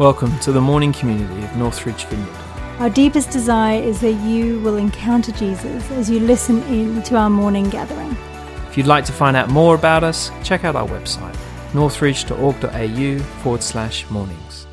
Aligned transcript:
Welcome 0.00 0.38
to 0.38 0.50
the 0.50 0.62
morning 0.62 0.94
community 0.94 1.44
of 1.44 1.54
Northridge 1.58 2.06
Vineyard. 2.06 2.34
Our 2.78 2.88
deepest 2.88 3.28
desire 3.28 3.82
is 3.82 4.00
that 4.00 4.14
you 4.14 4.58
will 4.60 4.78
encounter 4.78 5.30
Jesus 5.32 5.90
as 5.90 6.08
you 6.08 6.20
listen 6.20 6.62
in 6.62 7.02
to 7.02 7.16
our 7.16 7.28
morning 7.28 7.68
gathering. 7.68 8.16
If 8.70 8.78
you'd 8.78 8.86
like 8.86 9.04
to 9.04 9.12
find 9.12 9.36
out 9.36 9.50
more 9.50 9.74
about 9.74 10.02
us, 10.02 10.30
check 10.42 10.64
out 10.64 10.74
our 10.74 10.88
website, 10.88 11.36
northridge.org.au 11.74 13.18
forward 13.42 13.62
slash 13.62 14.08
mornings. 14.08 14.66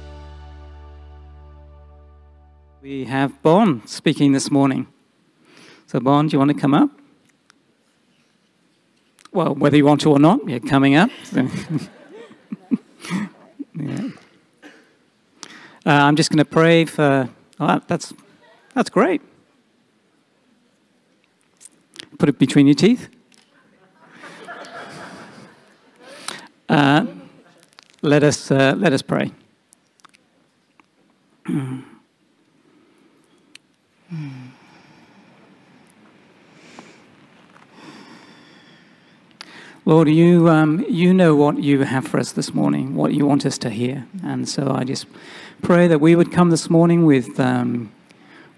We 2.81 3.03
have 3.03 3.41
Bond 3.41 3.89
speaking 3.89 4.31
this 4.31 4.49
morning. 4.49 4.87
So, 5.87 5.99
Bond, 5.99 6.29
do 6.29 6.35
you 6.35 6.39
want 6.39 6.51
to 6.51 6.57
come 6.57 6.73
up? 6.73 6.89
Well, 9.33 9.55
whether 9.55 9.75
you 9.75 9.83
want 9.83 9.99
to 10.01 10.09
or 10.09 10.19
not, 10.19 10.47
you're 10.47 10.61
coming 10.61 10.95
up. 10.95 11.09
yeah. 13.75 14.07
Uh, 15.87 15.91
I'm 15.91 16.17
just 16.17 16.29
going 16.29 16.39
to 16.39 16.43
pray 16.43 16.83
for. 16.83 17.29
Oh, 17.61 17.81
that's 17.87 18.13
that's 18.73 18.89
great. 18.89 19.21
Put 22.19 22.27
it 22.27 22.37
between 22.37 22.67
your 22.67 22.73
teeth. 22.73 23.07
Uh, 26.67 27.05
let 28.01 28.21
us 28.21 28.51
uh, 28.51 28.75
let 28.77 28.91
us 28.91 29.01
pray. 29.01 29.31
Lord, 39.87 40.09
you, 40.09 40.49
um, 40.49 40.85
you 40.89 41.13
know 41.13 41.33
what 41.33 41.63
you 41.63 41.83
have 41.83 42.05
for 42.05 42.19
us 42.19 42.33
this 42.33 42.53
morning, 42.53 42.93
what 42.93 43.13
you 43.13 43.25
want 43.25 43.45
us 43.45 43.57
to 43.59 43.69
hear. 43.69 44.05
And 44.21 44.49
so 44.49 44.69
I 44.69 44.83
just 44.83 45.07
pray 45.61 45.87
that 45.87 46.01
we 46.01 46.13
would 46.13 46.29
come 46.29 46.49
this 46.49 46.69
morning 46.69 47.05
with, 47.05 47.39
um, 47.39 47.93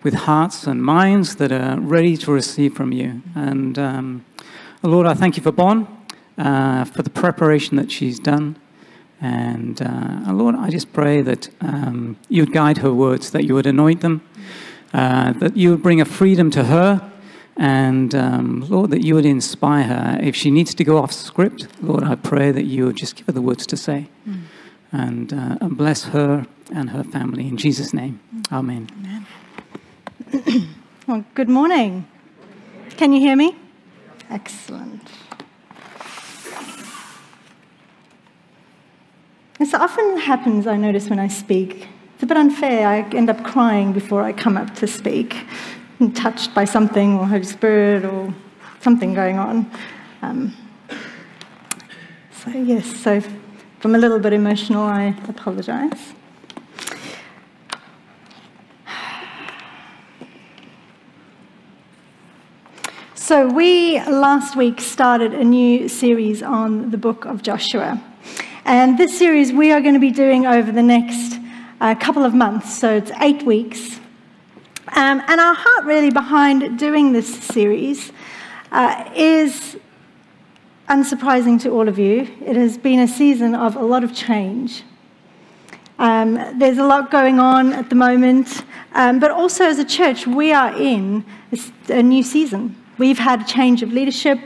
with 0.02 0.16
hearts 0.16 0.66
and 0.66 0.82
minds 0.82 1.36
that 1.36 1.52
are 1.52 1.80
ready 1.80 2.18
to 2.18 2.32
receive 2.32 2.74
from 2.74 2.92
you. 2.92 3.22
And 3.36 3.78
um, 3.78 4.26
Lord, 4.82 5.06
I 5.06 5.14
thank 5.14 5.38
you 5.38 5.44
for 5.44 5.52
Bon, 5.52 5.88
uh, 6.36 6.86
for 6.86 7.04
the 7.04 7.12
preparation 7.12 7.78
that 7.78 7.92
she's 7.92 8.18
done. 8.18 8.58
And 9.22 9.80
uh, 9.84 10.34
Lord, 10.34 10.56
I 10.56 10.72
just 10.72 10.92
pray 10.94 11.22
that 11.22 11.48
um, 11.62 12.18
you 12.28 12.42
would 12.42 12.54
guide 12.54 12.80
her 12.80 12.92
words, 12.92 13.30
that 13.30 13.44
you 13.44 13.54
would 13.54 13.68
anoint 13.68 14.02
them, 14.02 14.28
uh, 14.96 15.34
that 15.34 15.56
you 15.56 15.70
would 15.70 15.84
bring 15.84 16.02
a 16.02 16.06
freedom 16.06 16.50
to 16.50 16.64
her 16.64 17.12
and 17.60 18.16
um, 18.16 18.62
Lord, 18.70 18.90
that 18.92 19.04
you 19.04 19.16
would 19.16 19.26
inspire 19.26 19.84
her. 19.84 20.18
If 20.22 20.34
she 20.34 20.50
needs 20.50 20.74
to 20.76 20.86
go 20.86 20.98
off 20.98 21.12
script, 21.12 21.68
Lord, 21.82 22.06
I 22.06 22.16
pray 22.16 22.52
that 22.54 22.64
you 22.64 22.86
would 22.86 22.96
just 22.96 23.18
give 23.18 23.26
her 23.28 23.34
the 23.34 23.42
words 23.42 23.68
to 23.68 23.76
say 23.76 24.08
mm. 24.26 24.44
and, 24.94 25.34
uh, 25.34 25.58
and, 25.60 25.78
bless 25.78 26.06
her 26.06 26.48
and 26.74 26.92
her 26.92 27.04
family. 27.04 27.48
In 27.50 27.58
Jesus' 27.58 27.94
name, 27.94 28.22
mm. 28.34 28.58
amen. 28.58 28.88
amen. 30.32 30.70
well, 31.08 31.26
good 31.36 31.50
morning. 31.50 32.08
Can 32.92 33.12
you 33.12 33.20
hear 33.20 33.36
me? 33.36 33.58
Excellent. 34.30 35.02
This 39.58 39.74
often 39.74 40.18
happens, 40.20 40.66
I 40.66 40.78
notice, 40.78 41.10
when 41.10 41.20
I 41.20 41.28
speak. 41.28 41.90
It's 42.14 42.24
a 42.24 42.26
bit 42.26 42.38
unfair. 42.38 42.88
I 42.88 43.02
end 43.14 43.30
up 43.30 43.44
crying 43.44 43.92
before 43.92 44.24
I 44.24 44.32
come 44.32 44.56
up 44.56 44.76
to 44.76 44.88
speak 44.88 45.36
touched 46.14 46.54
by 46.54 46.64
something 46.64 47.20
or 47.20 47.28
Holy 47.28 47.44
Spirit 47.44 48.06
or 48.06 48.34
something 48.80 49.14
going 49.14 49.38
on. 49.38 49.70
Um, 50.22 50.56
so, 52.32 52.52
yes, 52.52 52.86
so 52.86 53.16
if 53.16 53.28
I'm 53.84 53.96
a 53.96 53.98
little 53.98 54.20
bit 54.20 54.32
emotional, 54.32 54.84
I 54.84 55.16
apologize. 55.28 56.14
So, 63.14 63.48
we 63.48 64.00
last 64.06 64.56
week 64.56 64.82
started 64.82 65.34
a 65.34 65.44
new 65.44 65.88
series 65.88 66.42
on 66.42 66.92
the 66.92 66.98
book 66.98 67.26
of 67.26 67.44
Joshua. 67.44 68.02
And 68.66 68.98
this 68.98 69.20
series 69.20 69.52
we 69.52 69.72
are 69.72 69.82
going 69.82 69.94
to 69.94 70.00
be 70.00 70.12
doing 70.12 70.48
over 70.48 70.72
the 70.72 70.82
next 70.82 71.40
uh, 71.82 71.94
couple 71.96 72.24
of 72.24 72.34
months. 72.34 72.76
So, 72.76 72.96
it's 72.96 73.12
eight 73.20 73.44
weeks. 73.44 73.99
Um, 74.96 75.22
and 75.28 75.40
our 75.40 75.54
heart, 75.54 75.86
really, 75.86 76.10
behind 76.10 76.80
doing 76.80 77.12
this 77.12 77.44
series 77.44 78.12
uh, 78.72 79.12
is 79.16 79.78
unsurprising 80.88 81.62
to 81.62 81.70
all 81.70 81.88
of 81.88 82.00
you. 82.00 82.28
It 82.44 82.56
has 82.56 82.78
been 82.78 83.00
a 83.00 83.08
season 83.08 83.54
of 83.54 83.76
a 83.76 83.84
lot 83.84 84.04
of 84.04 84.16
change. 84.16 84.84
Um, 86.00 86.36
there's 86.58 86.80
a 86.80 86.84
lot 86.84 87.12
going 87.12 87.40
on 87.40 87.74
at 87.74 87.90
the 87.90 87.96
moment, 87.96 88.64
um, 88.94 89.20
but 89.20 89.30
also 89.30 89.66
as 89.66 89.78
a 89.78 89.86
church, 89.86 90.26
we 90.26 90.52
are 90.52 90.76
in 90.76 91.24
a 91.90 92.02
new 92.02 92.24
season. 92.24 92.76
We've 92.98 93.20
had 93.20 93.42
a 93.42 93.46
change 93.46 93.84
of 93.84 93.94
leadership 93.94 94.40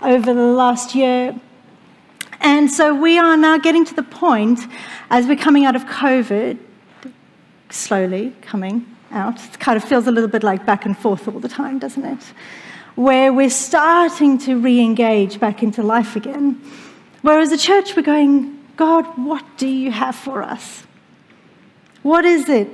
over 0.00 0.32
the 0.32 0.40
last 0.42 0.94
year. 0.94 1.34
And 2.40 2.70
so 2.70 2.94
we 2.94 3.18
are 3.18 3.36
now 3.36 3.58
getting 3.58 3.84
to 3.86 3.94
the 3.94 4.02
point, 4.04 4.60
as 5.10 5.26
we're 5.26 5.36
coming 5.36 5.64
out 5.64 5.74
of 5.74 5.86
COVID, 5.86 6.58
slowly 7.70 8.36
coming, 8.42 8.86
out. 9.10 9.42
It 9.44 9.58
kind 9.58 9.76
of 9.76 9.84
feels 9.84 10.06
a 10.06 10.10
little 10.10 10.28
bit 10.28 10.42
like 10.42 10.64
back 10.66 10.86
and 10.86 10.96
forth 10.96 11.28
all 11.28 11.40
the 11.40 11.48
time, 11.48 11.78
doesn't 11.78 12.04
it? 12.04 12.32
Where 12.94 13.32
we're 13.32 13.50
starting 13.50 14.38
to 14.38 14.58
re 14.58 14.80
engage 14.80 15.38
back 15.38 15.62
into 15.62 15.82
life 15.82 16.16
again. 16.16 16.60
Whereas 17.22 17.52
a 17.52 17.58
church, 17.58 17.96
we're 17.96 18.02
going, 18.02 18.58
God, 18.76 19.04
what 19.16 19.44
do 19.56 19.66
you 19.66 19.90
have 19.90 20.14
for 20.14 20.42
us? 20.42 20.84
What 22.02 22.24
is 22.24 22.48
it 22.48 22.68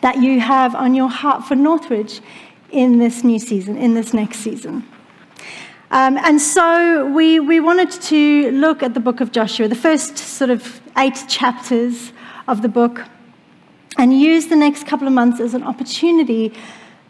that 0.00 0.20
you 0.20 0.40
have 0.40 0.74
on 0.74 0.94
your 0.94 1.08
heart 1.08 1.44
for 1.44 1.54
Northridge 1.54 2.20
in 2.70 2.98
this 2.98 3.22
new 3.22 3.38
season, 3.38 3.76
in 3.76 3.94
this 3.94 4.12
next 4.12 4.38
season? 4.38 4.86
Um, 5.92 6.16
and 6.16 6.40
so 6.40 7.06
we, 7.12 7.38
we 7.38 7.60
wanted 7.60 7.90
to 7.90 8.50
look 8.52 8.82
at 8.82 8.94
the 8.94 9.00
book 9.00 9.20
of 9.20 9.30
Joshua, 9.30 9.68
the 9.68 9.74
first 9.74 10.16
sort 10.16 10.50
of 10.50 10.80
eight 10.96 11.22
chapters 11.28 12.12
of 12.48 12.62
the 12.62 12.68
book 12.68 13.04
and 13.98 14.18
use 14.18 14.46
the 14.46 14.56
next 14.56 14.86
couple 14.86 15.06
of 15.06 15.12
months 15.12 15.40
as 15.40 15.54
an 15.54 15.62
opportunity 15.62 16.54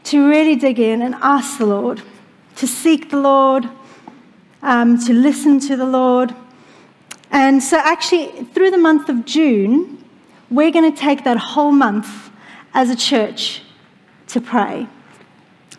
to 0.05 0.29
really 0.29 0.57
dig 0.57 0.79
in 0.79 1.03
and 1.03 1.15
ask 1.17 1.59
the 1.59 1.67
Lord, 1.67 2.03
to 2.57 2.67
seek 2.67 3.11
the 3.11 3.21
Lord, 3.21 3.69
um, 4.63 4.99
to 5.07 5.13
listen 5.13 5.61
to 5.61 5.77
the 5.77 5.87
Lord. 5.87 6.35
And 7.31 7.63
so, 7.63 7.79
actually, 7.79 8.27
through 8.53 8.71
the 8.71 8.79
month 8.79 9.09
of 9.09 9.25
June, 9.25 10.05
we're 10.51 10.71
going 10.71 10.93
to 10.93 10.99
take 10.99 11.25
that 11.25 11.39
whole 11.39 11.73
month 11.73 12.31
as 12.75 12.91
a 12.91 12.97
church 12.97 13.63
to 14.29 14.41
pray. 14.41 14.87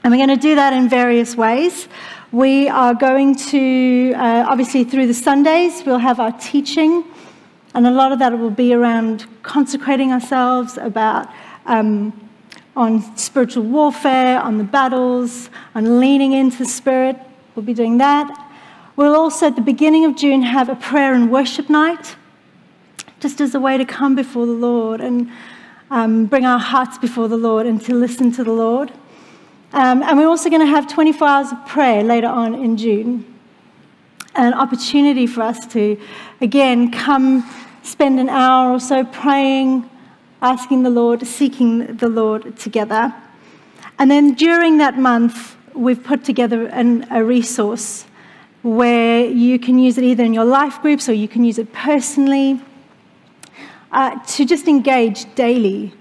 And 0.04 0.12
we're 0.12 0.26
going 0.26 0.38
to 0.38 0.42
do 0.42 0.56
that 0.56 0.74
in 0.74 0.90
various 0.90 1.36
ways. 1.36 1.88
We 2.32 2.68
are 2.68 2.94
going 2.94 3.36
to, 3.36 4.14
uh, 4.16 4.46
obviously, 4.50 4.84
through 4.84 5.08
the 5.08 5.14
Sundays, 5.14 5.84
we'll 5.86 6.00
have 6.00 6.20
our 6.20 6.32
teaching. 6.34 7.04
And 7.74 7.88
a 7.88 7.92
lot 7.92 8.12
of 8.12 8.20
that 8.20 8.38
will 8.38 8.52
be 8.52 8.74
around 8.74 9.26
consecrating 9.42 10.12
ourselves, 10.12 10.78
about 10.78 11.28
um, 11.66 12.30
on 12.76 13.18
spiritual 13.18 13.64
warfare, 13.64 14.40
on 14.40 14.58
the 14.58 14.64
battles, 14.64 15.50
on 15.74 16.00
leaning 16.00 16.34
into 16.34 16.60
the 16.60 16.66
Spirit. 16.66 17.18
We'll 17.56 17.66
be 17.66 17.74
doing 17.74 17.98
that. 17.98 18.52
We'll 18.96 19.16
also, 19.16 19.48
at 19.48 19.56
the 19.56 19.62
beginning 19.62 20.06
of 20.06 20.16
June, 20.16 20.44
have 20.44 20.70
a 20.70 20.76
prayer 20.76 21.14
and 21.14 21.32
worship 21.32 21.70
night, 21.70 22.16
just 23.20 23.42
as 23.42 23.56
a 23.56 23.60
way 23.60 23.78
to 23.78 23.86
come 23.86 24.16
before 24.16 24.46
the 24.46 24.52
Lord 24.52 25.02
and 25.02 25.32
um, 25.90 26.28
bring 26.28 26.46
our 26.46 26.60
hearts 26.60 26.98
before 26.98 27.28
the 27.28 27.38
Lord 27.38 27.66
and 27.66 27.82
to 27.86 27.94
listen 27.94 28.32
to 28.34 28.44
the 28.44 28.52
Lord. 28.52 28.92
Um, 29.72 30.04
and 30.04 30.18
we're 30.18 30.28
also 30.28 30.50
going 30.50 30.62
to 30.62 30.68
have 30.68 30.88
24 30.88 31.28
hours 31.28 31.52
of 31.52 31.66
prayer 31.66 32.04
later 32.04 32.28
on 32.28 32.54
in 32.54 32.78
June. 32.78 33.33
An 34.36 34.54
opportunity 34.54 35.28
for 35.28 35.42
us 35.42 35.66
to, 35.68 36.00
again, 36.42 36.92
come 36.92 37.50
spend 37.84 38.20
an 38.20 38.30
hour 38.30 38.72
or 38.72 38.80
so 38.80 39.04
praying, 39.04 39.90
asking 40.42 40.84
the 40.84 40.90
Lord, 40.90 41.26
seeking 41.28 41.98
the 41.98 42.10
Lord 42.10 42.58
together. 42.58 43.14
And 44.00 44.10
then 44.10 44.34
during 44.34 44.78
that 44.80 44.98
month, 44.98 45.56
we've 45.76 46.04
put 46.04 46.24
together 46.24 46.68
an, 46.68 47.08
a 47.12 47.24
resource 47.24 48.06
where 48.64 49.26
you 49.26 49.60
can 49.60 49.78
use 49.78 49.98
it 49.98 50.04
either 50.04 50.24
in 50.24 50.34
your 50.34 50.46
life 50.46 50.82
groups 50.82 51.10
or 51.10 51.14
you 51.14 51.28
can 51.28 51.44
use 51.44 51.58
it 51.58 51.72
personally 51.74 52.62
uh, 53.92 54.18
to 54.26 54.46
just 54.46 54.68
engage 54.68 55.34
daily 55.36 55.94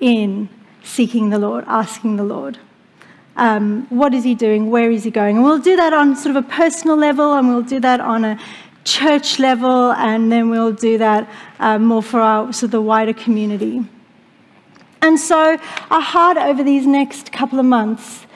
in 0.00 0.48
seeking 0.82 1.30
the 1.30 1.38
Lord, 1.38 1.64
asking 1.66 2.16
the 2.16 2.24
Lord. 2.24 2.58
Um, 3.38 3.86
what 3.88 4.12
is 4.14 4.24
he 4.24 4.34
doing? 4.34 4.68
Where 4.68 4.90
is 4.90 5.04
he 5.04 5.10
going? 5.10 5.36
And 5.36 5.44
we'll 5.44 5.60
do 5.60 5.76
that 5.76 5.92
on 5.92 6.16
sort 6.16 6.36
of 6.36 6.44
a 6.44 6.48
personal 6.48 6.96
level, 6.96 7.34
and 7.34 7.48
we'll 7.48 7.62
do 7.62 7.78
that 7.80 8.00
on 8.00 8.24
a 8.24 8.38
church 8.84 9.38
level, 9.38 9.92
and 9.92 10.30
then 10.30 10.50
we'll 10.50 10.72
do 10.72 10.98
that 10.98 11.30
uh, 11.60 11.78
more 11.78 12.02
for 12.02 12.20
our 12.20 12.52
sort 12.52 12.64
of 12.64 12.70
the 12.72 12.82
wider 12.82 13.12
community. 13.12 13.84
And 15.00 15.20
so, 15.20 15.56
our 15.90 16.00
heart 16.00 16.36
over 16.36 16.64
these 16.64 16.84
next 16.84 17.30
couple 17.30 17.60
of 17.60 17.64
months 17.64 18.26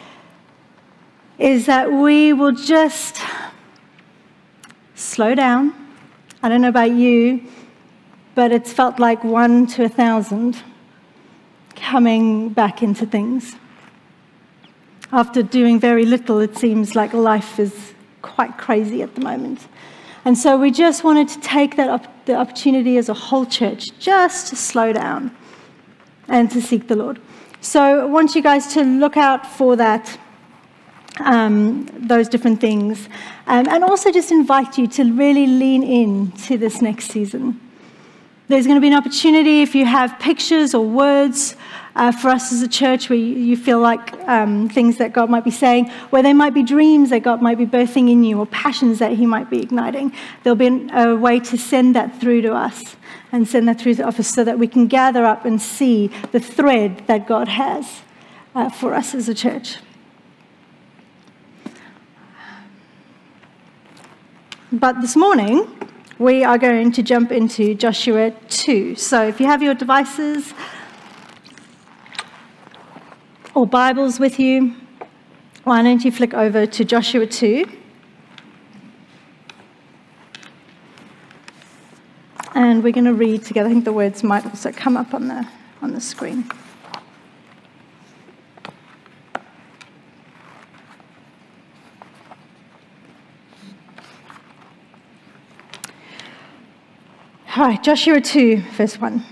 is 1.37 1.67
that 1.67 1.91
we 1.91 2.33
will 2.33 2.53
just 2.53 3.21
slow 4.95 5.35
down. 5.35 5.75
I 6.45 6.49
don't 6.49 6.61
know 6.61 6.69
about 6.69 6.93
you, 6.93 7.43
but 8.37 8.53
it's 8.53 8.73
felt 8.73 9.01
like 9.01 9.25
one 9.25 9.67
to 9.69 9.85
a 9.85 9.89
thousand 9.89 10.63
coming 11.75 12.51
back 12.51 12.83
into 12.83 13.05
things. 13.05 13.57
After 15.13 15.43
doing 15.43 15.79
very 15.79 16.07
little, 16.07 16.41
it 16.41 16.57
seems 16.57 16.95
like 16.95 17.13
life 17.13 17.59
is 17.59 17.93
quite 18.23 18.57
crazy 18.57 19.03
at 19.03 19.15
the 19.15 19.21
moment. 19.21 19.61
And 20.25 20.39
so 20.39 20.57
we 20.57 20.71
just 20.71 21.05
wanted 21.05 21.29
to 21.29 21.41
take 21.41 21.77
that 21.77 21.91
op- 21.91 22.25
the 22.25 22.35
opportunity 22.35 22.97
as 22.97 23.09
a 23.09 23.15
whole 23.15 23.45
church 23.45 23.99
just 23.99 24.49
to 24.49 24.57
slow 24.57 24.93
down 24.93 25.37
and 26.29 26.51
to 26.53 26.63
seek 26.63 26.89
the 26.89 26.97
Lord. 26.97 27.21
So 27.61 28.03
I 28.03 28.05
want 28.05 28.35
you 28.35 28.43
guys 28.43 28.73
to 28.75 28.83
look 28.83 29.17
out 29.17 29.47
for 29.47 29.77
that, 29.77 30.19
um, 31.21 31.87
those 31.99 32.29
different 32.29 32.61
things, 32.61 33.09
um, 33.47 33.69
and 33.69 33.85
also 33.85 34.11
just 34.11 34.31
invite 34.31 34.79
you 34.79 34.87
to 34.89 35.05
really 35.13 35.47
lean 35.47 35.83
in 35.83 36.33
to 36.47 36.57
this 36.57 36.81
next 36.81 37.11
season. 37.11 37.61
There's 38.53 38.67
going 38.67 38.77
to 38.77 38.83
be 38.83 38.89
an 38.89 38.99
opportunity 38.99 39.63
if 39.63 39.75
you 39.75 39.87
have 39.87 40.19
pictures 40.19 40.75
or 40.75 40.87
words 40.87 41.57
uh, 41.97 42.13
for 42.13 42.29
us 42.29 42.53
as 42.53 42.61
a 42.61 42.69
church 42.69 43.09
where 43.09 43.19
you 43.19 43.57
feel 43.57 43.81
like 43.81 44.13
um, 44.29 44.69
things 44.69 44.99
that 44.99 45.15
God 45.15 45.31
might 45.31 45.43
be 45.43 45.51
saying, 45.51 45.89
where 46.11 46.23
there 46.23 46.35
might 46.35 46.53
be 46.53 46.63
dreams 46.63 47.09
that 47.09 47.23
God 47.23 47.41
might 47.41 47.57
be 47.57 47.65
birthing 47.65 48.11
in 48.11 48.23
you 48.23 48.39
or 48.39 48.45
passions 48.45 48.99
that 48.99 49.13
He 49.13 49.25
might 49.25 49.49
be 49.49 49.63
igniting. 49.63 50.13
There'll 50.43 50.55
be 50.55 50.87
a 50.93 51.17
way 51.17 51.41
to 51.41 51.57
send 51.57 51.97
that 51.97 52.21
through 52.21 52.43
to 52.43 52.53
us 52.53 52.95
and 53.33 53.49
send 53.49 53.67
that 53.69 53.81
through 53.81 53.95
the 53.95 54.05
office 54.05 54.29
so 54.29 54.45
that 54.45 54.59
we 54.59 54.67
can 54.67 54.87
gather 54.87 55.25
up 55.25 55.47
and 55.47 55.59
see 55.59 56.09
the 56.33 56.39
thread 56.39 57.05
that 57.07 57.27
God 57.27 57.49
has 57.49 58.03
uh, 58.55 58.69
for 58.69 58.93
us 58.93 59.15
as 59.15 59.31
a 59.31 59.35
church. 59.35 59.79
But 64.71 65.01
this 65.01 65.17
morning, 65.17 65.75
we 66.19 66.45
are 66.45 66.59
going 66.59 66.93
to 66.93 67.03
jump 67.03 67.33
into 67.33 67.75
Joshua 67.75 68.33
2. 68.49 68.95
So 68.97 69.27
if 69.27 69.41
you 69.41 69.47
have 69.47 69.63
your 69.63 69.75
devices, 69.75 70.53
or 73.55 73.67
Bibles 73.67 74.19
with 74.19 74.39
you, 74.39 74.75
why 75.65 75.83
don't 75.83 76.05
you 76.05 76.11
flick 76.11 76.35
over 76.35 76.67
to 76.67 76.85
Joshua 76.85 77.27
2? 77.27 77.65
And 82.55 82.83
we're 82.83 82.93
going 82.93 83.05
to 83.05 83.15
read 83.15 83.45
together. 83.45 83.69
I 83.69 83.73
think 83.73 83.85
the 83.85 83.93
words 83.93 84.23
might 84.23 84.45
also 84.45 84.73
come 84.73 84.97
up 84.97 85.15
on 85.15 85.29
the, 85.29 85.47
on 85.81 85.93
the 85.93 86.01
screen. 86.01 86.51
All 97.55 97.65
right, 97.65 97.83
Joshua 97.83 98.19
2, 98.19 98.63
verse 98.79 98.99
1. 98.99 99.23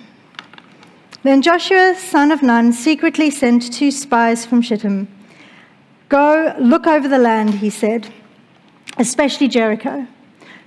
Then 1.23 1.41
Joshua, 1.41 1.95
son 1.97 2.31
of 2.31 2.43
Nun, 2.43 2.71
secretly 2.71 3.31
sent 3.31 3.73
two 3.73 3.91
spies 3.91 4.45
from 4.45 4.61
Shittim. 4.61 5.09
Go 6.11 6.55
look 6.61 6.87
over 6.87 7.09
the 7.09 7.17
land, 7.17 7.55
he 7.55 7.71
said, 7.71 8.13
especially 8.99 9.49
Jericho. 9.49 10.07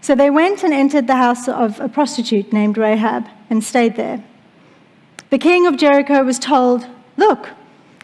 So 0.01 0.15
they 0.15 0.31
went 0.31 0.63
and 0.63 0.73
entered 0.73 1.05
the 1.05 1.17
house 1.17 1.47
of 1.47 1.79
a 1.79 1.87
prostitute 1.87 2.51
named 2.51 2.75
Rahab 2.75 3.27
and 3.51 3.63
stayed 3.63 3.97
there. 3.97 4.23
The 5.29 5.37
king 5.37 5.67
of 5.67 5.77
Jericho 5.77 6.23
was 6.23 6.39
told, 6.39 6.87
Look, 7.17 7.51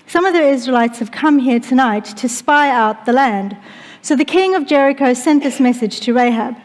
some 0.06 0.25
of 0.25 0.34
the 0.34 0.44
Israelites 0.44 1.00
have 1.00 1.12
come 1.12 1.40
here 1.40 1.60
tonight 1.60 2.06
to 2.06 2.30
spy 2.30 2.69
out 2.69 3.07
the 3.07 3.13
land. 3.13 3.57
So 4.04 4.16
the 4.16 4.25
king 4.25 4.54
of 4.54 4.68
Jericho 4.68 5.16
sent 5.16 5.42
this 5.42 5.60
message 5.60 6.02
to 6.02 6.13
Rahab 6.13 6.56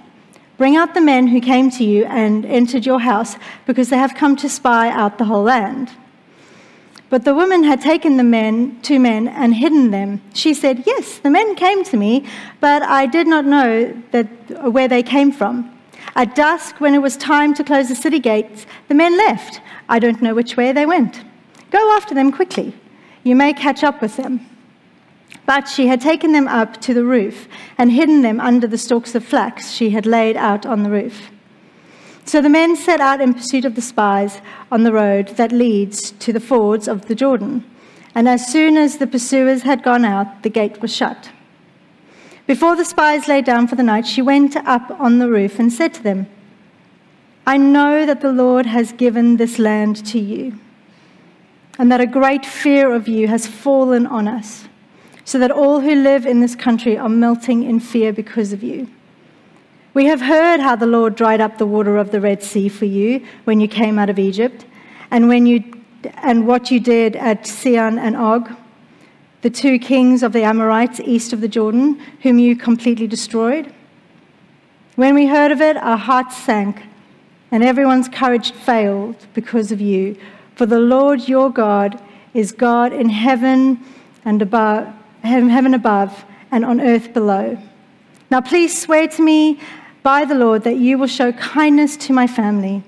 Bring 0.57 0.77
out 0.77 0.95
the 0.95 1.01
men 1.01 1.27
who 1.29 1.41
came 1.41 1.71
to 1.73 1.85
you 1.85 2.05
and 2.05 2.45
entered 2.47 2.87
your 2.87 3.01
house, 3.01 3.37
because 3.67 3.89
they 3.89 3.99
have 3.99 4.15
come 4.15 4.37
to 4.37 4.49
spy 4.49 4.89
out 4.89 5.19
the 5.19 5.25
whole 5.25 5.43
land. 5.43 5.91
But 7.11 7.25
the 7.25 7.35
woman 7.35 7.65
had 7.65 7.81
taken 7.81 8.17
the 8.17 8.25
men, 8.25 8.81
two 8.83 8.99
men, 8.99 9.29
and 9.29 9.55
hidden 9.55 9.91
them. 9.91 10.21
She 10.33 10.55
said, 10.55 10.85
Yes, 10.87 11.19
the 11.19 11.31
men 11.31 11.55
came 11.55 11.85
to 11.85 11.97
me, 11.97 12.27
but 12.61 12.83
I 12.83 13.07
did 13.07 13.27
not 13.27 13.45
know 13.45 14.01
that, 14.13 14.27
where 14.73 14.89
they 14.89 15.03
came 15.03 15.31
from. 15.31 15.71
At 16.17 16.35
dusk, 16.35 16.81
when 16.81 16.95
it 16.95 17.03
was 17.03 17.17
time 17.17 17.55
to 17.55 17.65
close 17.65 17.89
the 17.89 17.95
city 17.95 18.21
gates, 18.21 18.67
the 18.89 18.95
men 18.95 19.17
left. 19.17 19.61
I 19.89 19.99
don't 19.99 20.23
know 20.23 20.35
which 20.35 20.57
way 20.57 20.73
they 20.73 20.87
went. 20.87 21.25
Go 21.71 21.97
after 21.97 22.15
them 22.15 22.31
quickly. 22.31 22.75
You 23.23 23.35
may 23.35 23.53
catch 23.53 23.83
up 23.83 24.01
with 24.01 24.17
them. 24.17 24.47
But 25.47 25.69
she 25.69 25.89
had 25.89 26.01
taken 26.01 26.33
them 26.33 26.49
up 26.49 26.81
to 26.83 26.95
the 26.95 27.05
roof 27.05 27.49
and 27.77 27.93
hidden 27.93 28.23
them 28.23 28.41
under 28.41 28.67
the 28.67 28.79
stalks 28.79 29.15
of 29.15 29.25
flax 29.25 29.71
she 29.71 29.91
had 29.91 30.07
laid 30.07 30.37
out 30.37 30.65
on 30.65 30.83
the 30.83 30.91
roof. 30.91 31.31
So 32.25 32.41
the 32.41 32.49
men 32.49 32.77
set 32.77 33.01
out 33.01 33.21
in 33.21 33.35
pursuit 33.35 33.67
of 33.67 33.75
the 33.75 33.83
spies 33.83 34.41
on 34.73 34.85
the 34.85 34.93
road 34.93 35.29
that 35.37 35.53
leads 35.53 36.13
to 36.13 36.33
the 36.33 36.41
fords 36.41 36.89
of 36.89 37.07
the 37.07 37.15
Jordan. 37.15 37.65
And 38.15 38.29
as 38.29 38.51
soon 38.51 38.79
as 38.79 38.97
the 38.97 39.07
pursuers 39.07 39.63
had 39.63 39.83
gone 39.83 40.05
out, 40.05 40.43
the 40.43 40.49
gate 40.49 40.81
was 40.81 40.95
shut. 40.95 41.31
Before 42.47 42.77
the 42.77 42.85
spies 42.85 43.29
lay 43.29 43.43
down 43.43 43.69
for 43.69 43.75
the 43.75 43.83
night, 43.83 44.07
she 44.07 44.23
went 44.23 44.57
up 44.57 44.91
on 44.99 45.19
the 45.19 45.29
roof 45.29 45.59
and 45.59 45.73
said 45.73 45.93
to 45.95 46.03
them, 46.03 46.27
I 47.47 47.59
know 47.59 48.07
that 48.07 48.23
the 48.23 48.33
Lord 48.33 48.65
has 48.67 48.93
given 48.93 49.37
this 49.37 49.59
land 49.59 50.07
to 50.07 50.19
you, 50.19 50.59
and 51.79 51.93
that 51.93 52.01
a 52.01 52.07
great 52.07 52.47
fear 52.47 52.95
of 52.95 53.07
you 53.09 53.29
has 53.29 53.47
fallen 53.47 54.07
on 54.07 54.27
us 54.27 54.67
so 55.25 55.39
that 55.39 55.51
all 55.51 55.81
who 55.81 55.95
live 55.95 56.27
in 56.27 56.41
this 56.41 56.55
country 56.55 56.99
are 56.99 57.09
melting 57.09 57.63
in 57.63 57.81
fear 57.81 58.13
because 58.13 58.53
of 58.53 58.63
you. 58.63 58.89
We 59.95 60.07
have 60.07 60.21
heard 60.21 60.61
how 60.61 60.77
the 60.77 60.87
Lord 60.87 61.15
dried 61.15 61.41
up 61.41 61.57
the 61.57 61.67
water 61.67 61.97
of 61.97 62.11
the 62.11 62.21
Red 62.21 62.43
Sea 62.43 62.69
for 62.69 62.85
you 62.85 63.25
when 63.45 63.61
you 63.61 63.69
came 63.69 63.99
out 63.99 64.11
of 64.11 64.19
Egypt, 64.19 64.67
and, 65.11 65.29
when 65.29 65.47
you, 65.47 65.63
and 66.17 66.47
what 66.47 66.71
you 66.71 66.81
did 66.81 67.15
at 67.17 67.47
Sihon 67.47 67.99
and 67.99 68.17
Og, 68.17 68.51
the 69.43 69.51
two 69.51 69.79
kings 69.79 70.23
of 70.23 70.33
the 70.33 70.43
Amorites 70.43 71.01
east 71.01 71.33
of 71.33 71.41
the 71.41 71.49
Jordan, 71.49 72.01
whom 72.23 72.39
you 72.39 72.57
completely 72.57 73.07
destroyed. 73.07 73.73
When 74.97 75.15
we 75.15 75.27
heard 75.27 75.53
of 75.53 75.61
it, 75.61 75.77
our 75.77 75.97
hearts 75.97 76.37
sank, 76.37 76.83
and 77.51 77.63
everyone's 77.63 78.09
courage 78.09 78.51
failed 78.51 79.17
because 79.33 79.71
of 79.71 79.81
you. 79.81 80.17
For 80.57 80.67
the 80.67 80.79
Lord 80.81 81.29
your 81.29 81.51
God 81.51 82.03
is 82.33 82.53
God 82.53 82.93
in 82.93 83.11
heaven 83.11 83.79
and 84.25 84.43
above 84.43 84.93
heaven 85.25 85.75
above 85.75 86.25
and 86.51 86.65
on 86.65 86.81
earth 86.81 87.13
below. 87.13 87.59
Now 88.31 88.41
please 88.41 88.81
swear 88.81 89.09
to 89.09 89.23
me 89.23 89.61
by 90.03 90.25
the 90.25 90.35
Lord 90.35 90.65
that 90.65 90.77
you 90.77 90.99
will 90.99 91.07
show 91.07 91.33
kindness 91.33 91.97
to 91.97 92.13
my 92.13 92.27
family, 92.27 92.83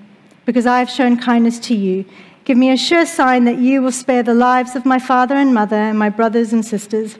because 0.45 0.65
I 0.65 0.79
have 0.79 0.89
shown 0.89 1.17
kindness 1.17 1.59
to 1.59 1.75
you. 1.75 2.05
Give 2.45 2.57
me 2.57 2.71
a 2.71 2.77
sure 2.77 3.05
sign 3.05 3.45
that 3.45 3.57
you 3.57 3.81
will 3.81 3.91
spare 3.91 4.23
the 4.23 4.33
lives 4.33 4.75
of 4.75 4.85
my 4.85 4.99
father 4.99 5.35
and 5.35 5.53
mother 5.53 5.75
and 5.75 5.97
my 5.99 6.09
brothers 6.09 6.53
and 6.53 6.63
sisters 6.63 7.17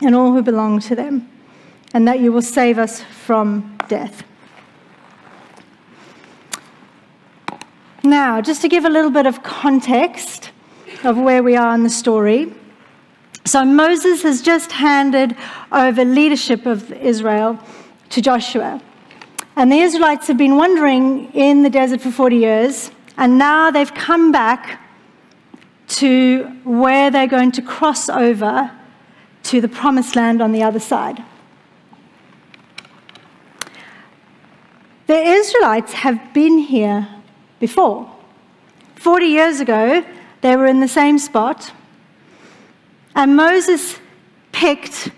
and 0.00 0.14
all 0.14 0.32
who 0.32 0.42
belong 0.42 0.80
to 0.80 0.94
them, 0.94 1.28
and 1.94 2.06
that 2.06 2.20
you 2.20 2.32
will 2.32 2.42
save 2.42 2.78
us 2.78 3.02
from 3.24 3.76
death. 3.88 4.24
Now, 8.04 8.40
just 8.40 8.62
to 8.62 8.68
give 8.68 8.84
a 8.84 8.90
little 8.90 9.10
bit 9.10 9.26
of 9.26 9.42
context 9.42 10.50
of 11.04 11.16
where 11.16 11.42
we 11.42 11.56
are 11.56 11.74
in 11.74 11.82
the 11.82 11.90
story. 11.90 12.52
So 13.44 13.64
Moses 13.64 14.22
has 14.22 14.40
just 14.40 14.70
handed 14.70 15.36
over 15.72 16.04
leadership 16.04 16.64
of 16.64 16.92
Israel 16.92 17.58
to 18.10 18.22
Joshua. 18.22 18.80
And 19.56 19.70
the 19.70 19.80
Israelites 19.80 20.28
have 20.28 20.38
been 20.38 20.56
wandering 20.56 21.32
in 21.32 21.62
the 21.62 21.70
desert 21.70 22.00
for 22.00 22.10
40 22.10 22.36
years, 22.36 22.90
and 23.16 23.38
now 23.38 23.70
they've 23.70 23.92
come 23.92 24.30
back 24.30 24.80
to 25.88 26.44
where 26.64 27.10
they're 27.10 27.26
going 27.26 27.52
to 27.52 27.62
cross 27.62 28.08
over 28.08 28.70
to 29.42 29.60
the 29.60 29.68
promised 29.68 30.14
land 30.14 30.40
on 30.40 30.52
the 30.52 30.62
other 30.62 30.78
side. 30.78 31.22
The 35.08 35.18
Israelites 35.18 35.92
have 35.94 36.32
been 36.32 36.58
here 36.58 37.08
before. 37.58 38.10
40 38.94 39.26
years 39.26 39.60
ago, 39.60 40.04
they 40.42 40.56
were 40.56 40.66
in 40.66 40.80
the 40.80 40.88
same 40.88 41.18
spot 41.18 41.72
and 43.14 43.36
Moses 43.36 43.98
picked 44.52 45.10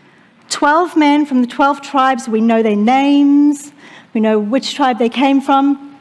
12 0.51 0.97
men 0.97 1.27
from 1.27 1.41
the 1.41 1.47
12 1.47 1.83
tribes. 1.83 2.29
We 2.29 2.41
know 2.41 2.63
their 2.63 2.77
names, 2.77 3.73
we 4.13 4.21
know 4.21 4.39
which 4.39 4.75
tribe 4.75 4.99
they 4.99 5.09
came 5.09 5.41
from. 5.41 5.99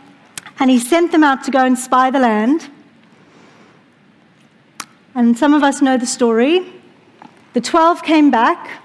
And 0.59 0.69
he 0.69 0.79
sent 0.79 1.11
them 1.11 1.23
out 1.23 1.43
to 1.45 1.51
go 1.51 1.65
and 1.65 1.77
spy 1.77 2.11
the 2.11 2.19
land. 2.19 2.69
And 5.15 5.37
some 5.37 5.53
of 5.53 5.63
us 5.63 5.81
know 5.81 5.97
the 5.97 6.05
story. 6.05 6.65
The 7.53 7.61
12 7.61 8.03
came 8.03 8.31
back, 8.31 8.81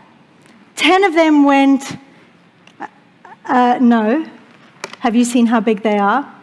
10 0.77 1.05
of 1.05 1.15
them 1.15 1.45
went, 1.45 1.99
uh, 3.47 3.79
No. 3.81 4.27
Have 5.01 5.15
you 5.15 5.25
seen 5.25 5.47
how 5.47 5.61
big 5.61 5.83
they 5.83 5.97
are? 5.97 6.35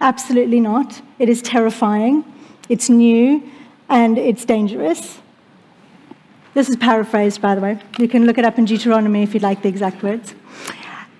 Absolutely 0.00 0.60
not. 0.60 1.02
It 1.18 1.28
is 1.28 1.42
terrifying, 1.42 2.24
it's 2.68 2.88
new, 2.88 3.42
and 3.88 4.16
it's 4.16 4.44
dangerous. 4.44 5.18
This 6.54 6.68
is 6.68 6.76
paraphrased, 6.76 7.42
by 7.42 7.56
the 7.56 7.60
way. 7.60 7.80
You 7.98 8.08
can 8.08 8.26
look 8.26 8.38
it 8.38 8.44
up 8.44 8.58
in 8.58 8.64
Deuteronomy 8.64 9.24
if 9.24 9.34
you'd 9.34 9.42
like 9.42 9.62
the 9.62 9.68
exact 9.68 10.02
words. 10.02 10.34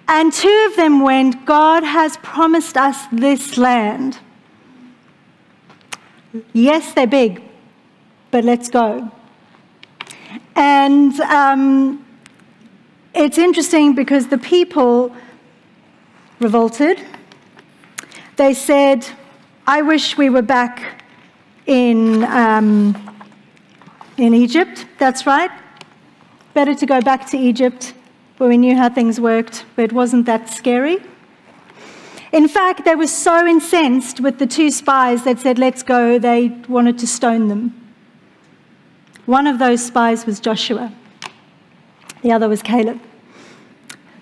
And 0.06 0.32
two 0.32 0.68
of 0.70 0.76
them 0.76 1.00
went, 1.00 1.44
God 1.44 1.82
has 1.82 2.16
promised 2.18 2.76
us 2.76 3.06
this 3.10 3.58
land. 3.58 4.18
Yes, 6.52 6.94
they're 6.94 7.06
big, 7.06 7.42
but 8.30 8.44
let's 8.44 8.68
go. 8.68 9.10
And 10.54 11.18
um, 11.20 12.04
it's 13.14 13.38
interesting 13.38 13.94
because 13.94 14.28
the 14.28 14.38
people 14.38 15.14
revolted. 16.38 17.00
They 18.36 18.54
said, 18.54 19.06
I 19.66 19.82
wish 19.82 20.16
we 20.16 20.30
were 20.30 20.42
back 20.42 21.02
in, 21.66 22.24
um, 22.24 23.13
in 24.16 24.35
Egypt. 24.35 24.87
That's 24.99 25.26
right. 25.26 25.50
Better 26.52 26.75
to 26.75 26.87
go 26.87 27.00
back 27.00 27.28
to 27.30 27.38
Egypt 27.38 27.94
where 28.38 28.49
we 28.49 28.56
knew 28.56 28.76
how 28.76 28.88
things 28.88 29.21
worked, 29.21 29.64
but 29.76 29.85
it 29.85 29.92
wasn't 29.92 30.26
that 30.26 30.49
scary. 30.49 30.99
In 32.33 32.49
fact, 32.49 32.85
they 32.85 32.97
were 32.97 33.06
so 33.06 33.47
incensed 33.47 34.18
with 34.21 34.38
the 34.38 34.47
two 34.47 34.71
spies 34.71 35.23
that 35.25 35.38
said, 35.38 35.59
Let's 35.59 35.83
go, 35.83 36.18
they 36.18 36.49
wanted 36.68 36.99
to 36.99 37.06
stone 37.06 37.49
them. 37.49 37.80
One 39.26 39.47
of 39.47 39.59
those 39.59 39.85
spies 39.85 40.26
was 40.26 40.40
Joshua, 40.40 40.92
the 42.23 42.33
other 42.33 42.49
was 42.49 42.61
Caleb. 42.61 43.00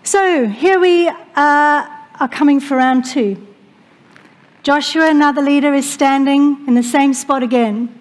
So 0.05 0.47
here 0.47 0.79
we 0.79 1.09
are 1.37 2.29
coming 2.31 2.61
for 2.61 2.77
round 2.77 3.05
two. 3.05 3.47
Joshua, 4.63 5.09
another 5.09 5.43
leader, 5.43 5.73
is 5.75 5.91
standing 5.91 6.65
in 6.69 6.75
the 6.75 6.83
same 6.83 7.15
spot 7.15 7.43
again. 7.43 8.01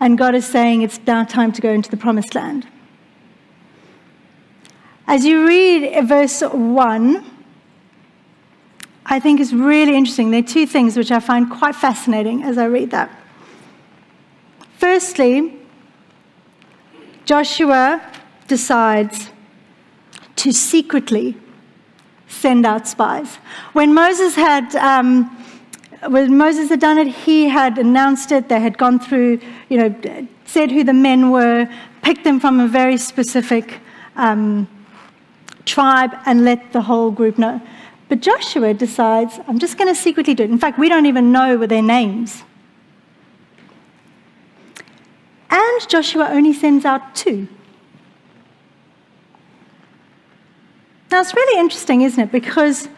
And 0.00 0.16
God 0.16 0.34
is 0.34 0.46
saying 0.46 0.82
it's 0.82 0.98
now 1.06 1.24
time 1.24 1.52
to 1.52 1.60
go 1.60 1.70
into 1.70 1.90
the 1.90 1.96
promised 1.96 2.34
land. 2.34 2.66
As 5.06 5.24
you 5.24 5.46
read 5.46 6.08
verse 6.08 6.40
1, 6.40 7.24
I 9.06 9.18
think 9.18 9.40
it's 9.40 9.52
really 9.52 9.96
interesting. 9.96 10.30
There 10.30 10.40
are 10.40 10.42
two 10.42 10.66
things 10.66 10.96
which 10.96 11.10
I 11.10 11.20
find 11.20 11.50
quite 11.50 11.74
fascinating 11.74 12.44
as 12.44 12.56
I 12.56 12.66
read 12.66 12.92
that. 12.92 13.10
Firstly, 14.78 15.58
Joshua 17.24 18.00
decides 18.46 19.30
to 20.36 20.52
secretly 20.52 21.36
send 22.28 22.64
out 22.64 22.88
spies. 22.88 23.36
When 23.72 23.92
Moses 23.92 24.36
had 24.36 24.74
um, 24.76 25.39
when 26.08 26.36
Moses 26.36 26.68
had 26.70 26.80
done 26.80 26.98
it, 26.98 27.08
he 27.08 27.48
had 27.48 27.78
announced 27.78 28.32
it. 28.32 28.48
They 28.48 28.60
had 28.60 28.78
gone 28.78 28.98
through, 28.98 29.40
you 29.68 29.76
know, 29.76 30.26
said 30.46 30.70
who 30.70 30.82
the 30.82 30.92
men 30.92 31.30
were, 31.30 31.68
picked 32.02 32.24
them 32.24 32.40
from 32.40 32.58
a 32.60 32.66
very 32.66 32.96
specific 32.96 33.78
um, 34.16 34.68
tribe 35.66 36.12
and 36.26 36.44
let 36.44 36.72
the 36.72 36.82
whole 36.82 37.10
group 37.10 37.38
know. 37.38 37.60
But 38.08 38.20
Joshua 38.20 38.74
decides, 38.74 39.38
I'm 39.46 39.58
just 39.58 39.78
going 39.78 39.92
to 39.92 40.00
secretly 40.00 40.34
do 40.34 40.42
it. 40.42 40.50
In 40.50 40.58
fact, 40.58 40.78
we 40.78 40.88
don't 40.88 41.06
even 41.06 41.32
know 41.32 41.66
their 41.66 41.82
names. 41.82 42.42
And 45.50 45.88
Joshua 45.88 46.28
only 46.30 46.52
sends 46.52 46.84
out 46.84 47.14
two. 47.14 47.46
Now, 51.10 51.20
it's 51.20 51.34
really 51.34 51.60
interesting, 51.60 52.02
isn't 52.02 52.20
it? 52.20 52.32
Because 52.32 52.88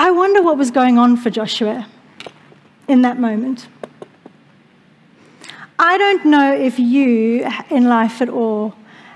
I 0.00 0.10
wonder 0.10 0.42
what 0.42 0.56
was 0.56 0.70
going 0.70 0.96
on 0.96 1.18
for 1.18 1.28
Joshua 1.28 1.86
in 2.88 3.02
that 3.02 3.20
moment. 3.20 3.68
I 5.78 5.98
don't 5.98 6.24
know 6.24 6.54
if 6.54 6.78
you 6.78 7.46
in 7.68 7.84
life 7.84 8.22
at 8.22 8.30
all 8.30 8.74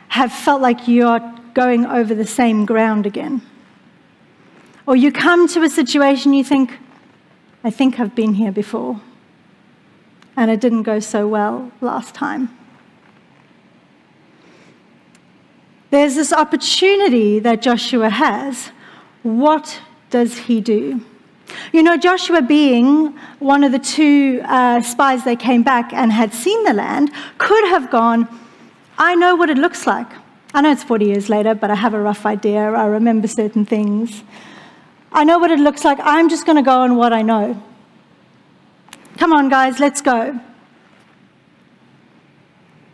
have 0.09 0.31
felt 0.31 0.61
like 0.61 0.87
you 0.87 1.07
are 1.07 1.41
going 1.55 1.87
over 1.87 2.15
the 2.15 2.27
same 2.27 2.67
ground 2.67 3.07
again. 3.07 3.41
Or 4.87 4.95
you 4.95 5.11
come 5.11 5.49
to 5.49 5.63
a 5.63 5.71
situation 5.71 6.35
you 6.35 6.45
think, 6.45 6.77
I 7.65 7.71
think 7.71 7.99
I've 7.99 8.15
been 8.15 8.35
here 8.35 8.53
before, 8.53 9.01
and 10.37 10.51
it 10.51 10.61
didn't 10.61 10.83
go 10.83 11.01
so 11.01 11.27
well 11.27 11.73
last 11.81 12.15
time. 12.15 12.55
There's 15.89 16.15
this 16.15 16.31
opportunity 16.31 17.39
that 17.39 17.63
Joshua 17.63 18.11
has. 18.11 18.71
What 19.23 19.81
does 20.15 20.39
he 20.39 20.61
do? 20.61 21.01
You 21.73 21.83
know, 21.83 21.97
Joshua, 21.97 22.41
being 22.41 23.19
one 23.41 23.65
of 23.65 23.73
the 23.73 23.81
two 23.81 24.41
uh, 24.45 24.81
spies 24.81 25.25
that 25.25 25.41
came 25.41 25.65
back 25.65 25.93
and 25.93 26.13
had 26.13 26.33
seen 26.33 26.63
the 26.63 26.73
land, 26.73 27.11
could 27.37 27.65
have 27.65 27.91
gone, 27.91 28.29
I 28.97 29.17
know 29.17 29.35
what 29.35 29.51
it 29.51 29.59
looks 29.59 29.89
like. 29.89 30.07
I 30.55 30.61
know 30.61 30.71
it's 30.71 30.85
40 30.85 31.07
years 31.07 31.29
later, 31.29 31.53
but 31.53 31.69
I 31.69 31.75
have 31.75 31.95
a 31.95 32.01
rough 32.01 32.27
idea. 32.27 32.61
I 32.61 32.87
remember 32.87 33.27
certain 33.27 33.67
things. 33.67 34.23
I 35.11 35.25
know 35.25 35.41
what 35.41 35.51
it 35.51 35.59
looks 35.59 35.85
like. 35.85 35.99
I'm 36.01 36.29
just 36.29 36.47
going 36.47 36.59
to 36.59 36.63
go 36.63 36.79
on 36.83 36.95
what 36.95 37.13
I 37.13 37.23
know. 37.23 37.61
Come 39.17 39.33
on, 39.33 39.49
guys, 39.49 39.81
let's 39.81 40.01
go. 40.01 40.39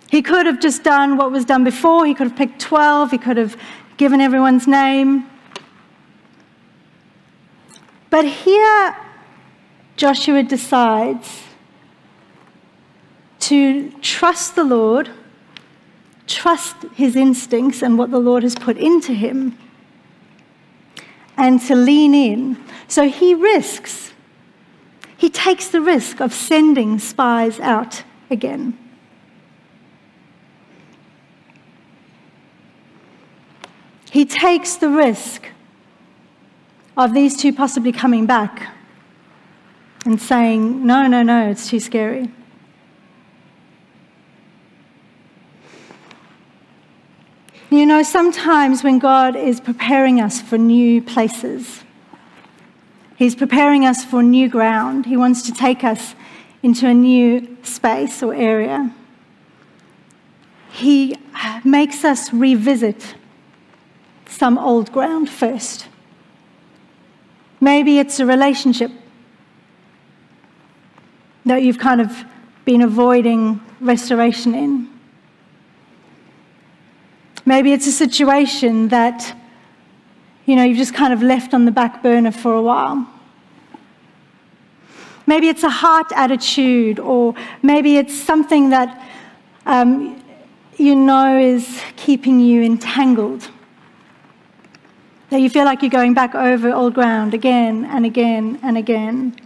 He 0.08 0.22
could 0.22 0.46
have 0.46 0.58
just 0.58 0.82
done 0.82 1.18
what 1.18 1.30
was 1.30 1.44
done 1.44 1.64
before. 1.64 2.06
He 2.06 2.14
could 2.14 2.28
have 2.28 2.36
picked 2.36 2.62
12. 2.62 3.10
He 3.10 3.18
could 3.18 3.36
have 3.36 3.58
given 3.98 4.22
everyone's 4.22 4.66
name. 4.66 5.29
But 8.10 8.26
here, 8.26 8.96
Joshua 9.96 10.42
decides 10.42 11.44
to 13.40 13.90
trust 14.02 14.56
the 14.56 14.64
Lord 14.64 15.10
trust 16.30 16.76
his 16.94 17.16
instincts 17.16 17.82
and 17.82 17.98
what 17.98 18.10
the 18.10 18.18
Lord 18.18 18.44
has 18.44 18.54
put 18.54 18.78
into 18.78 19.12
him 19.12 19.58
and 21.36 21.60
to 21.62 21.74
lean 21.74 22.14
in. 22.14 22.56
So 22.86 23.08
he 23.08 23.34
risks, 23.34 24.12
he 25.16 25.28
takes 25.28 25.68
the 25.68 25.80
risk 25.80 26.20
of 26.20 26.32
sending 26.32 26.98
spies 26.98 27.58
out 27.58 28.04
again. 28.30 28.78
He 34.10 34.24
takes 34.24 34.76
the 34.76 34.88
risk 34.88 35.48
of 37.00 37.14
these 37.14 37.34
two 37.34 37.50
possibly 37.50 37.92
coming 37.92 38.26
back 38.26 38.70
and 40.04 40.20
saying, 40.20 40.84
No, 40.84 41.06
no, 41.06 41.22
no, 41.22 41.50
it's 41.50 41.68
too 41.68 41.80
scary. 41.80 42.30
You 47.70 47.86
know, 47.86 48.02
sometimes 48.02 48.84
when 48.84 48.98
God 48.98 49.34
is 49.34 49.60
preparing 49.60 50.20
us 50.20 50.42
for 50.42 50.58
new 50.58 51.00
places, 51.00 51.84
He's 53.16 53.34
preparing 53.34 53.86
us 53.86 54.04
for 54.04 54.22
new 54.22 54.48
ground. 54.48 55.06
He 55.06 55.16
wants 55.16 55.42
to 55.42 55.52
take 55.52 55.84
us 55.84 56.14
into 56.62 56.86
a 56.86 56.94
new 56.94 57.56
space 57.62 58.22
or 58.22 58.34
area. 58.34 58.94
He 60.70 61.16
makes 61.64 62.04
us 62.04 62.32
revisit 62.32 63.14
some 64.26 64.58
old 64.58 64.92
ground 64.92 65.30
first. 65.30 65.86
Maybe 67.60 67.98
it's 67.98 68.20
a 68.20 68.26
relationship 68.26 68.90
that 71.44 71.62
you've 71.62 71.78
kind 71.78 72.00
of 72.00 72.24
been 72.64 72.82
avoiding 72.82 73.60
restoration 73.80 74.54
in. 74.54 74.88
Maybe 77.44 77.72
it's 77.72 77.86
a 77.86 77.92
situation 77.92 78.88
that, 78.88 79.36
you 80.46 80.56
know, 80.56 80.64
you've 80.64 80.78
just 80.78 80.94
kind 80.94 81.12
of 81.12 81.22
left 81.22 81.52
on 81.52 81.64
the 81.64 81.70
back 81.70 82.02
burner 82.02 82.30
for 82.30 82.54
a 82.54 82.62
while. 82.62 83.06
Maybe 85.26 85.48
it's 85.48 85.62
a 85.62 85.70
heart 85.70 86.10
attitude, 86.16 86.98
or 86.98 87.34
maybe 87.62 87.98
it's 87.98 88.14
something 88.14 88.70
that 88.70 89.00
um, 89.66 90.20
you 90.76 90.94
know 90.94 91.38
is 91.38 91.82
keeping 91.96 92.40
you 92.40 92.62
entangled. 92.62 93.48
That 95.30 95.40
you 95.40 95.48
feel 95.48 95.64
like 95.64 95.82
you're 95.82 95.90
going 95.90 96.14
back 96.14 96.34
over 96.34 96.70
old 96.70 96.94
ground 96.94 97.34
again 97.34 97.84
and 97.84 98.04
again 98.04 98.58
and 98.62 98.76
again. 98.76 99.36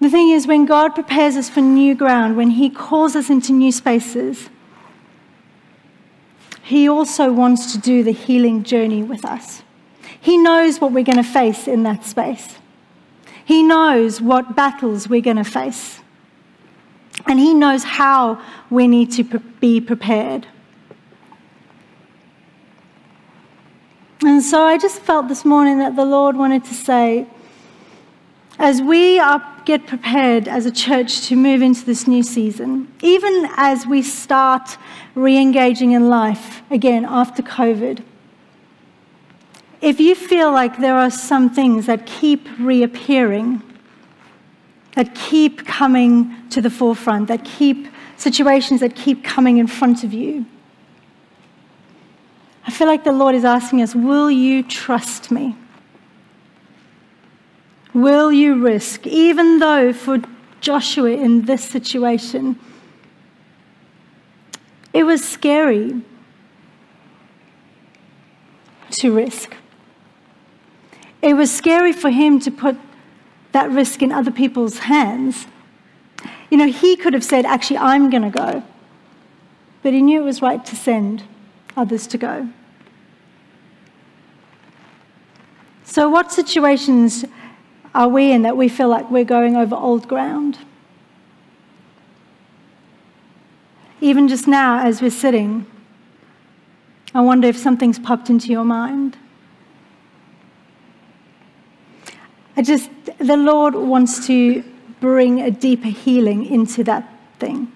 The 0.00 0.08
thing 0.08 0.30
is, 0.30 0.46
when 0.46 0.64
God 0.64 0.94
prepares 0.94 1.36
us 1.36 1.50
for 1.50 1.60
new 1.60 1.94
ground, 1.94 2.36
when 2.36 2.50
He 2.50 2.70
calls 2.70 3.16
us 3.16 3.28
into 3.28 3.52
new 3.52 3.72
spaces, 3.72 4.48
he 6.70 6.88
also 6.88 7.32
wants 7.32 7.72
to 7.72 7.78
do 7.78 8.04
the 8.04 8.12
healing 8.12 8.62
journey 8.62 9.02
with 9.02 9.24
us. 9.24 9.64
He 10.20 10.36
knows 10.36 10.80
what 10.80 10.92
we're 10.92 11.02
going 11.02 11.16
to 11.16 11.24
face 11.24 11.66
in 11.66 11.82
that 11.82 12.04
space. 12.04 12.58
He 13.44 13.64
knows 13.64 14.20
what 14.20 14.54
battles 14.54 15.08
we're 15.08 15.20
going 15.20 15.38
to 15.38 15.42
face. 15.42 15.98
And 17.26 17.40
He 17.40 17.54
knows 17.54 17.82
how 17.82 18.40
we 18.70 18.86
need 18.86 19.10
to 19.14 19.24
be 19.24 19.80
prepared. 19.80 20.46
And 24.40 24.46
so 24.46 24.64
I 24.64 24.78
just 24.78 25.02
felt 25.02 25.28
this 25.28 25.44
morning 25.44 25.80
that 25.80 25.96
the 25.96 26.06
Lord 26.06 26.34
wanted 26.34 26.64
to 26.64 26.72
say, 26.72 27.26
as 28.58 28.80
we 28.80 29.18
are, 29.18 29.44
get 29.66 29.86
prepared 29.86 30.48
as 30.48 30.64
a 30.64 30.70
church 30.70 31.26
to 31.26 31.36
move 31.36 31.60
into 31.60 31.84
this 31.84 32.06
new 32.08 32.22
season, 32.22 32.90
even 33.02 33.50
as 33.58 33.86
we 33.86 34.00
start 34.00 34.78
re 35.14 35.36
engaging 35.36 35.92
in 35.92 36.08
life 36.08 36.62
again 36.70 37.04
after 37.04 37.42
COVID, 37.42 38.02
if 39.82 40.00
you 40.00 40.14
feel 40.14 40.50
like 40.50 40.78
there 40.78 40.96
are 40.96 41.10
some 41.10 41.50
things 41.50 41.84
that 41.84 42.06
keep 42.06 42.48
reappearing, 42.58 43.60
that 44.94 45.14
keep 45.14 45.66
coming 45.66 46.34
to 46.48 46.62
the 46.62 46.70
forefront, 46.70 47.28
that 47.28 47.44
keep 47.44 47.88
situations 48.16 48.80
that 48.80 48.96
keep 48.96 49.22
coming 49.22 49.58
in 49.58 49.66
front 49.66 50.02
of 50.02 50.14
you, 50.14 50.46
I 52.70 52.72
feel 52.72 52.86
like 52.86 53.02
the 53.02 53.10
Lord 53.10 53.34
is 53.34 53.44
asking 53.44 53.82
us, 53.82 53.96
Will 53.96 54.30
you 54.30 54.62
trust 54.62 55.32
me? 55.32 55.56
Will 57.92 58.30
you 58.30 58.62
risk, 58.62 59.08
even 59.08 59.58
though 59.58 59.92
for 59.92 60.22
Joshua 60.60 61.10
in 61.10 61.46
this 61.46 61.64
situation, 61.64 62.60
it 64.92 65.02
was 65.02 65.28
scary 65.28 66.00
to 68.92 69.12
risk. 69.12 69.56
It 71.22 71.34
was 71.34 71.50
scary 71.50 71.92
for 71.92 72.10
him 72.10 72.38
to 72.38 72.52
put 72.52 72.76
that 73.50 73.68
risk 73.68 74.00
in 74.00 74.12
other 74.12 74.30
people's 74.30 74.78
hands. 74.78 75.48
You 76.50 76.56
know, 76.56 76.68
he 76.68 76.94
could 76.94 77.14
have 77.14 77.24
said, 77.24 77.44
Actually, 77.46 77.78
I'm 77.78 78.10
going 78.10 78.22
to 78.22 78.30
go. 78.30 78.62
But 79.82 79.92
he 79.92 80.00
knew 80.00 80.22
it 80.22 80.24
was 80.24 80.40
right 80.40 80.64
to 80.64 80.76
send 80.76 81.24
others 81.76 82.06
to 82.06 82.16
go. 82.16 82.48
So, 85.90 86.08
what 86.08 86.30
situations 86.30 87.24
are 87.96 88.06
we 88.06 88.30
in 88.30 88.42
that 88.42 88.56
we 88.56 88.68
feel 88.68 88.86
like 88.86 89.10
we're 89.10 89.24
going 89.24 89.56
over 89.56 89.74
old 89.74 90.06
ground? 90.06 90.56
Even 94.00 94.28
just 94.28 94.46
now, 94.46 94.86
as 94.86 95.02
we're 95.02 95.10
sitting, 95.10 95.66
I 97.12 97.22
wonder 97.22 97.48
if 97.48 97.56
something's 97.56 97.98
popped 97.98 98.30
into 98.30 98.52
your 98.52 98.62
mind. 98.62 99.16
I 102.56 102.62
just, 102.62 102.88
the 103.18 103.36
Lord 103.36 103.74
wants 103.74 104.24
to 104.28 104.62
bring 105.00 105.40
a 105.40 105.50
deeper 105.50 105.88
healing 105.88 106.46
into 106.46 106.84
that 106.84 107.12
thing. 107.40 107.72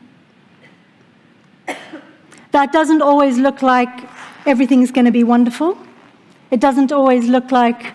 That 2.52 2.70
doesn't 2.70 3.02
always 3.02 3.38
look 3.38 3.60
like 3.60 4.08
everything's 4.46 4.92
going 4.92 5.06
to 5.06 5.10
be 5.10 5.24
wonderful. 5.24 5.76
It 6.52 6.60
doesn't 6.60 6.92
always 6.92 7.26
look 7.26 7.50
like, 7.50 7.94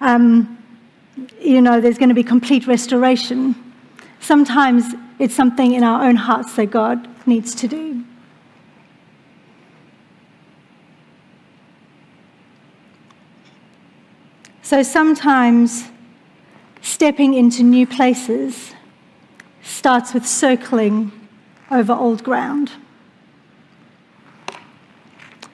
um, 0.00 0.58
you 1.40 1.60
know, 1.60 1.80
there's 1.80 1.98
going 1.98 2.08
to 2.08 2.14
be 2.14 2.22
complete 2.22 2.66
restoration. 2.66 3.54
Sometimes 4.20 4.94
it's 5.18 5.34
something 5.34 5.74
in 5.74 5.82
our 5.82 6.04
own 6.04 6.16
hearts 6.16 6.54
that 6.56 6.66
God 6.66 7.08
needs 7.26 7.54
to 7.56 7.68
do. 7.68 8.04
So 14.62 14.82
sometimes 14.82 15.88
stepping 16.82 17.34
into 17.34 17.62
new 17.62 17.86
places 17.86 18.74
starts 19.62 20.12
with 20.12 20.26
circling 20.26 21.10
over 21.70 21.92
old 21.92 22.22
ground. 22.22 22.72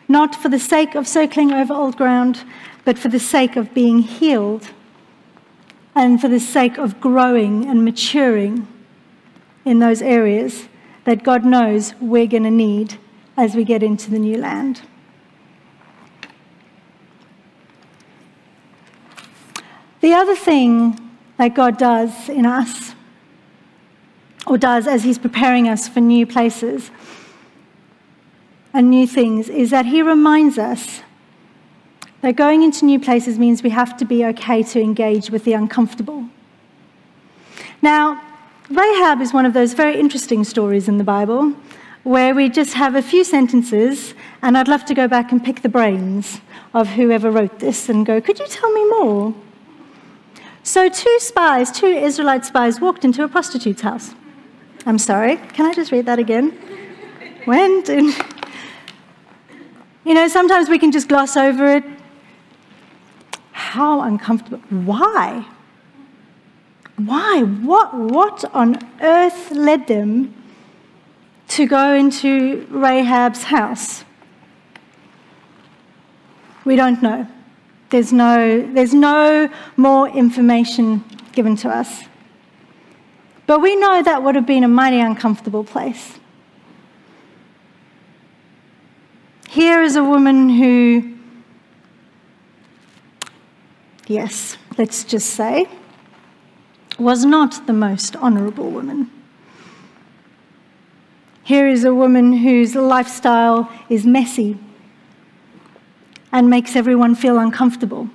Not 0.09 0.35
for 0.35 0.49
the 0.49 0.59
sake 0.59 0.95
of 0.95 1.07
circling 1.07 1.53
over 1.53 1.73
old 1.73 1.97
ground, 1.97 2.45
but 2.85 2.99
for 2.99 3.09
the 3.09 3.19
sake 3.19 3.57
of 3.57 3.73
being 3.75 4.01
healed 4.01 4.69
and 5.95 6.21
for 6.21 6.29
the 6.29 6.41
sake 6.41 6.77
of 6.77 7.01
growing 7.01 7.67
and 7.69 7.85
maturing 7.85 8.67
in 9.65 9.79
those 9.79 10.03
areas 10.03 10.69
that 11.05 11.23
God 11.23 11.45
knows 11.45 11.95
we're 12.01 12.27
going 12.27 12.43
to 12.43 12.51
need 12.51 12.99
as 13.37 13.55
we 13.55 13.65
get 13.65 13.83
into 13.83 14.11
the 14.11 14.19
new 14.19 14.39
land. 14.39 14.83
The 20.01 20.13
other 20.13 20.37
thing 20.37 21.01
that 21.39 21.55
God 21.55 21.79
does 21.79 22.29
in 22.29 22.45
us, 22.45 22.95
or 24.47 24.59
does 24.59 24.87
as 24.87 25.05
He's 25.05 25.19
preparing 25.19 25.69
us 25.69 25.89
for 25.89 26.01
new 26.01 26.27
places 26.27 26.91
and 28.75 28.91
new 28.91 29.07
things, 29.07 29.49
is 29.49 29.71
that 29.71 29.87
He 29.87 30.03
reminds 30.03 30.59
us 30.59 31.01
that 32.25 32.37
going 32.37 32.63
into 32.63 32.87
new 32.87 32.99
places 32.99 33.39
means 33.39 33.63
we 33.63 33.71
have 33.71 33.97
to 33.99 34.05
be 34.05 34.25
okay 34.25 34.63
to 34.63 34.81
engage 34.81 35.31
with 35.31 35.45
the 35.45 35.53
uncomfortable. 35.53 36.25
Now, 37.83 38.21
Rahab 38.71 39.21
is 39.21 39.35
one 39.35 39.45
of 39.45 39.53
those 39.53 39.75
very 39.75 40.01
interesting 40.01 40.43
stories 40.43 40.89
in 40.89 40.97
the 40.97 41.05
Bible 41.05 41.53
where 42.03 42.35
we 42.35 42.49
just 42.49 42.75
have 42.75 42.95
a 42.95 43.03
few 43.03 43.25
sentences, 43.25 44.15
and 44.41 44.57
I'd 44.57 44.69
love 44.69 44.87
to 44.87 44.95
go 44.95 45.07
back 45.07 45.33
and 45.33 45.45
pick 45.45 45.61
the 45.61 45.69
brains 45.69 46.41
of 46.73 46.89
whoever 46.89 47.31
wrote 47.31 47.59
this 47.59 47.91
and 47.91 48.07
go, 48.07 48.23
Could 48.23 48.39
you 48.39 48.47
tell 48.49 48.73
me 48.73 48.85
more? 48.89 49.35
So, 50.63 50.89
two 50.89 51.19
spies, 51.19 51.71
two 51.71 51.87
Israelite 51.87 52.47
spies, 52.47 52.81
walked 52.81 53.05
into 53.05 53.23
a 53.23 53.29
prostitute's 53.29 53.83
house. 53.83 54.15
I'm 54.87 54.99
sorry, 54.99 55.37
can 55.53 55.67
I 55.67 55.75
just 55.75 55.93
read 55.93 56.07
that 56.07 56.19
again? 56.19 56.57
Went 57.47 57.91
and. 57.91 58.15
You 60.07 60.13
know, 60.13 60.29
sometimes 60.29 60.69
we 60.69 60.79
can 60.79 60.93
just 60.93 61.09
gloss 61.09 61.35
over 61.35 61.67
it. 61.77 61.85
How 63.75 64.03
uncomfortable. 64.03 64.61
Why? 64.71 65.45
Why? 66.95 67.43
What, 67.43 67.93
what 67.93 68.45
on 68.55 68.79
earth 69.01 69.51
led 69.51 69.89
them 69.89 70.33
to 71.49 71.67
go 71.67 71.93
into 71.93 72.69
Rahab's 72.71 73.43
house? 73.43 74.05
We 76.65 76.77
don't 76.77 77.03
know. 77.03 77.27
There's 77.91 78.13
no, 78.13 78.63
there's 78.63 78.95
no 78.95 79.49
more 79.77 80.09
information 80.09 81.03
given 81.33 81.57
to 81.57 81.69
us. 81.69 82.05
But 83.49 83.61
we 83.61 83.75
know 83.75 84.05
that 84.05 84.23
would 84.23 84.37
have 84.37 84.47
been 84.47 84.63
a 84.63 84.69
mighty 84.69 85.01
uncomfortable 85.01 85.65
place. 85.65 86.21
Here 89.49 89.83
is 89.83 89.97
a 89.97 90.05
woman 90.05 90.49
who, 90.49 91.14
yes, 94.07 94.57
let's 94.79 95.05
just 95.05 95.31
say, 95.31 95.67
was 96.99 97.25
not 97.25 97.67
the 97.67 97.73
most 97.73 98.17
honorable 98.17 98.71
woman. 98.71 99.11
Here 101.43 101.69
is 101.69 101.85
a 101.85 101.95
woman 101.95 102.39
whose 102.39 102.75
lifestyle 102.75 103.71
is 103.89 104.07
messy 104.07 104.59
and 106.33 106.49
makes 106.49 106.75
everyone 106.75 107.15
feel 107.15 107.39
uncomfortable. 107.39 108.09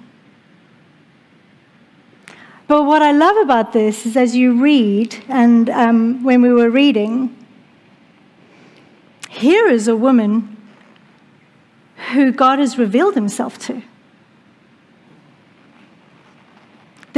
But 2.67 2.83
what 2.83 3.01
I 3.01 3.11
love 3.11 3.37
about 3.37 3.73
this 3.73 4.05
is 4.05 4.15
as 4.15 4.35
you 4.35 4.61
read, 4.61 5.23
and 5.27 5.69
um, 5.69 6.23
when 6.23 6.41
we 6.41 6.53
were 6.53 6.69
reading, 6.69 7.35
here 9.29 9.67
is 9.67 9.87
a 9.87 9.95
woman 9.95 10.57
who 12.13 12.31
God 12.31 12.59
has 12.59 12.77
revealed 12.77 13.15
himself 13.15 13.57
to. 13.59 13.81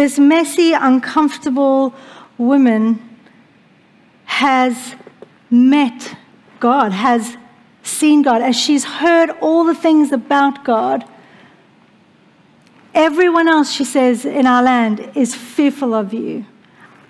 This 0.01 0.17
messy, 0.17 0.73
uncomfortable 0.73 1.93
woman 2.39 3.19
has 4.25 4.95
met 5.51 6.17
God, 6.59 6.91
has 6.91 7.37
seen 7.83 8.23
God, 8.23 8.41
as 8.41 8.55
she's 8.55 8.83
heard 8.83 9.29
all 9.41 9.63
the 9.63 9.75
things 9.75 10.11
about 10.11 10.65
God. 10.65 11.07
Everyone 12.95 13.47
else, 13.47 13.71
she 13.71 13.85
says, 13.85 14.25
in 14.25 14.47
our 14.47 14.63
land 14.63 15.11
is 15.13 15.35
fearful 15.35 15.93
of 15.93 16.15
you. 16.15 16.47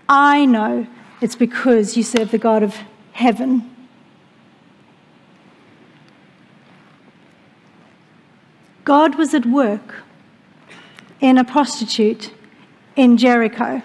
I 0.10 0.44
know 0.44 0.86
it's 1.22 1.38
because 1.38 1.96
you 1.96 2.04
serve 2.04 2.32
the 2.32 2.38
God 2.38 2.62
of 2.62 2.76
heaven. 3.14 3.74
God 8.84 9.16
was 9.16 9.34
at 9.34 9.46
work 9.46 10.04
in 11.22 11.38
a 11.38 11.46
prostitute 11.46 12.34
in 12.96 13.18
Jericho. 13.18 13.82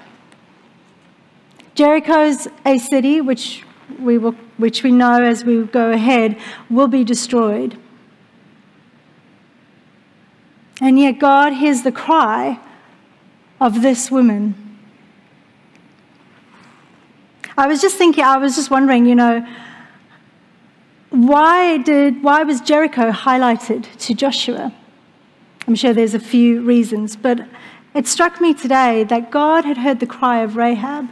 Jericho 1.74 2.24
is 2.24 2.48
a 2.64 2.78
city 2.78 3.20
which 3.20 3.62
we, 4.00 4.18
will, 4.18 4.32
which 4.56 4.82
we 4.82 4.90
know 4.90 5.22
as 5.22 5.44
we 5.44 5.64
go 5.64 5.90
ahead 5.90 6.38
will 6.70 6.88
be 6.88 7.04
destroyed. 7.04 7.78
And 10.80 10.98
yet, 10.98 11.18
God 11.18 11.54
hears 11.54 11.82
the 11.82 11.92
cry 11.92 12.58
of 13.60 13.82
this 13.82 14.10
woman. 14.10 14.54
I 17.56 17.66
was 17.66 17.80
just 17.80 17.96
thinking, 17.96 18.24
I 18.24 18.36
was 18.36 18.56
just 18.56 18.70
wondering, 18.70 19.06
you 19.06 19.14
know, 19.14 19.46
why, 21.10 21.78
did, 21.78 22.22
why 22.22 22.42
was 22.42 22.60
Jericho 22.60 23.10
highlighted 23.10 23.86
to 23.98 24.14
Joshua? 24.14 24.74
I'm 25.66 25.74
sure 25.74 25.94
there's 25.94 26.14
a 26.14 26.20
few 26.20 26.60
reasons, 26.60 27.16
but 27.16 27.40
it 27.96 28.06
struck 28.06 28.40
me 28.40 28.54
today 28.54 29.04
that 29.04 29.30
God 29.30 29.64
had 29.64 29.78
heard 29.78 30.00
the 30.00 30.06
cry 30.06 30.40
of 30.40 30.56
Rahab. 30.56 31.08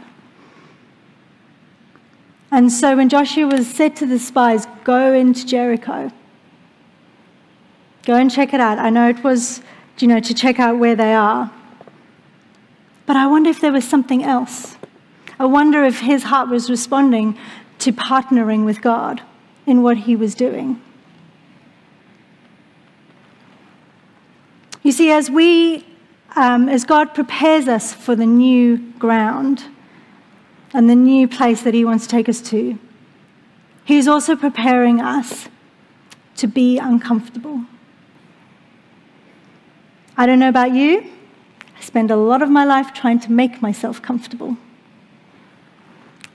And 2.51 2.71
so 2.71 2.95
when 2.95 3.09
Joshua 3.09 3.63
said 3.63 3.95
to 3.97 4.05
the 4.05 4.19
spies, 4.19 4.67
Go 4.83 5.13
into 5.13 5.45
Jericho, 5.45 6.11
go 8.05 8.15
and 8.15 8.31
check 8.31 8.53
it 8.53 8.59
out. 8.59 8.77
I 8.77 8.89
know 8.89 9.09
it 9.09 9.23
was 9.23 9.61
you 9.99 10.07
know, 10.07 10.19
to 10.19 10.33
check 10.33 10.59
out 10.59 10.77
where 10.77 10.95
they 10.95 11.13
are. 11.13 11.51
But 13.05 13.15
I 13.15 13.27
wonder 13.27 13.49
if 13.49 13.61
there 13.61 13.71
was 13.71 13.87
something 13.87 14.23
else. 14.23 14.77
I 15.39 15.45
wonder 15.45 15.83
if 15.83 15.99
his 15.99 16.23
heart 16.23 16.49
was 16.49 16.69
responding 16.69 17.37
to 17.79 17.91
partnering 17.91 18.65
with 18.65 18.81
God 18.81 19.21
in 19.65 19.83
what 19.83 19.97
he 19.97 20.15
was 20.15 20.35
doing. 20.35 20.81
You 24.81 24.91
see, 24.91 25.11
as 25.11 25.29
we, 25.29 25.85
um, 26.35 26.67
as 26.69 26.83
God 26.83 27.13
prepares 27.13 27.67
us 27.67 27.93
for 27.93 28.15
the 28.15 28.25
new 28.25 28.77
ground 28.99 29.65
and 30.73 30.89
the 30.89 30.95
new 30.95 31.27
place 31.27 31.61
that 31.63 31.73
He 31.73 31.85
wants 31.85 32.05
to 32.05 32.09
take 32.11 32.27
us 32.27 32.41
to, 32.41 32.77
He's 33.85 34.07
also 34.07 34.35
preparing 34.35 34.99
us 35.01 35.47
to 36.37 36.47
be 36.47 36.77
uncomfortable. 36.77 37.61
I 40.17 40.25
don't 40.25 40.39
know 40.39 40.49
about 40.49 40.73
you, 40.73 41.09
I 41.77 41.81
spend 41.81 42.09
a 42.09 42.15
lot 42.15 42.41
of 42.41 42.49
my 42.49 42.65
life 42.65 42.93
trying 42.93 43.19
to 43.21 43.31
make 43.31 43.61
myself 43.61 44.01
comfortable. 44.01 44.57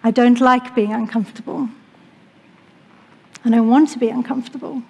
I 0.02 0.10
don't 0.10 0.40
like 0.40 0.74
being 0.74 0.92
uncomfortable. 0.92 1.68
And 3.44 3.54
I 3.54 3.58
don't 3.58 3.68
want 3.68 3.90
to 3.90 3.98
be 3.98 4.08
uncomfortable. 4.08 4.82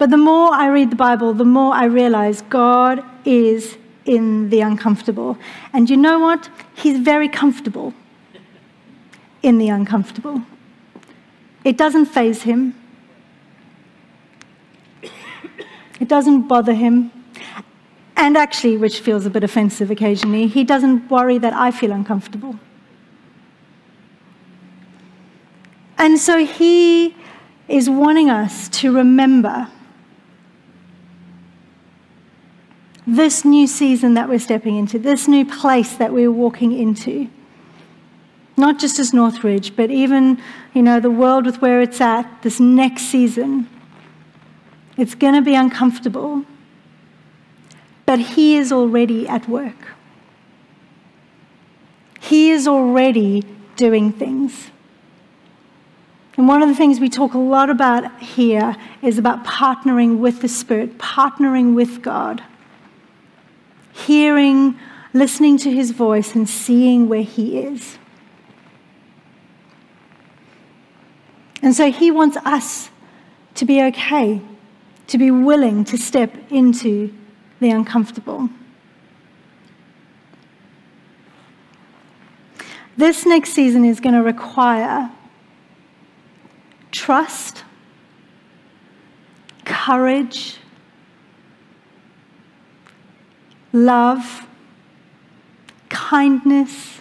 But 0.00 0.08
the 0.08 0.16
more 0.16 0.54
I 0.54 0.68
read 0.68 0.88
the 0.88 0.96
Bible, 0.96 1.34
the 1.34 1.44
more 1.44 1.74
I 1.74 1.84
realize 1.84 2.40
God 2.40 3.04
is 3.26 3.76
in 4.06 4.48
the 4.48 4.62
uncomfortable. 4.62 5.36
And 5.74 5.90
you 5.90 5.98
know 5.98 6.18
what? 6.18 6.48
He's 6.74 6.98
very 6.98 7.28
comfortable 7.28 7.92
in 9.42 9.58
the 9.58 9.68
uncomfortable. 9.68 10.40
It 11.64 11.76
doesn't 11.76 12.06
faze 12.06 12.44
him, 12.44 12.74
it 16.00 16.08
doesn't 16.08 16.48
bother 16.48 16.72
him. 16.72 17.12
And 18.16 18.38
actually, 18.38 18.78
which 18.78 19.00
feels 19.00 19.26
a 19.26 19.30
bit 19.30 19.44
offensive 19.44 19.90
occasionally, 19.90 20.46
he 20.46 20.64
doesn't 20.64 21.10
worry 21.10 21.36
that 21.36 21.52
I 21.52 21.70
feel 21.70 21.92
uncomfortable. 21.92 22.58
And 25.98 26.18
so 26.18 26.42
he 26.42 27.14
is 27.68 27.90
wanting 27.90 28.30
us 28.30 28.70
to 28.80 28.96
remember 28.96 29.68
this 33.06 33.44
new 33.44 33.66
season 33.66 34.14
that 34.14 34.28
we're 34.28 34.38
stepping 34.38 34.76
into, 34.76 34.98
this 34.98 35.26
new 35.26 35.44
place 35.44 35.96
that 35.96 36.12
we're 36.12 36.32
walking 36.32 36.72
into. 36.72 37.28
Not 38.56 38.78
just 38.78 38.98
as 38.98 39.14
Northridge, 39.14 39.74
but 39.74 39.90
even, 39.90 40.40
you 40.74 40.82
know, 40.82 41.00
the 41.00 41.10
world 41.10 41.46
with 41.46 41.62
where 41.62 41.80
it's 41.80 42.00
at, 42.00 42.42
this 42.42 42.60
next 42.60 43.04
season. 43.04 43.68
It's 44.96 45.14
going 45.14 45.34
to 45.34 45.42
be 45.42 45.54
uncomfortable 45.54 46.44
but 48.10 48.18
He 48.18 48.56
is 48.56 48.72
already 48.72 49.28
at 49.28 49.48
work. 49.48 49.92
He 52.18 52.50
is 52.50 52.66
already 52.66 53.44
doing 53.76 54.10
things. 54.10 54.72
And 56.36 56.48
one 56.48 56.60
of 56.60 56.68
the 56.68 56.74
things 56.74 56.98
we 56.98 57.08
talk 57.08 57.34
a 57.34 57.38
lot 57.38 57.70
about 57.70 58.20
here 58.20 58.74
is 59.00 59.16
about 59.16 59.44
partnering 59.44 60.18
with 60.18 60.40
the 60.40 60.48
Spirit, 60.48 60.98
partnering 60.98 61.76
with 61.76 62.02
God, 62.02 62.42
hearing, 64.06 64.78
listening 65.12 65.56
to 65.58 65.70
His 65.70 65.90
voice, 65.90 66.34
and 66.34 66.48
seeing 66.48 67.08
where 67.08 67.22
He 67.22 67.58
is. 67.58 67.98
And 71.62 71.74
so 71.74 71.90
He 71.90 72.10
wants 72.10 72.36
us 72.38 72.90
to 73.54 73.64
be 73.64 73.82
okay, 73.82 74.40
to 75.08 75.18
be 75.18 75.30
willing 75.30 75.84
to 75.84 75.98
step 75.98 76.34
into 76.50 77.12
the 77.60 77.70
uncomfortable. 77.70 78.48
This 82.96 83.24
next 83.24 83.52
season 83.52 83.84
is 83.84 84.00
going 84.00 84.14
to 84.14 84.22
require 84.22 85.10
trust, 86.90 87.64
courage, 89.64 90.58
love, 93.72 94.46
kindness, 95.88 97.00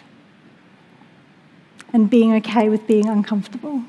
and 1.92 2.10
being 2.10 2.34
okay 2.36 2.70
with 2.70 2.86
being 2.88 3.08
uncomfortable. 3.08 3.84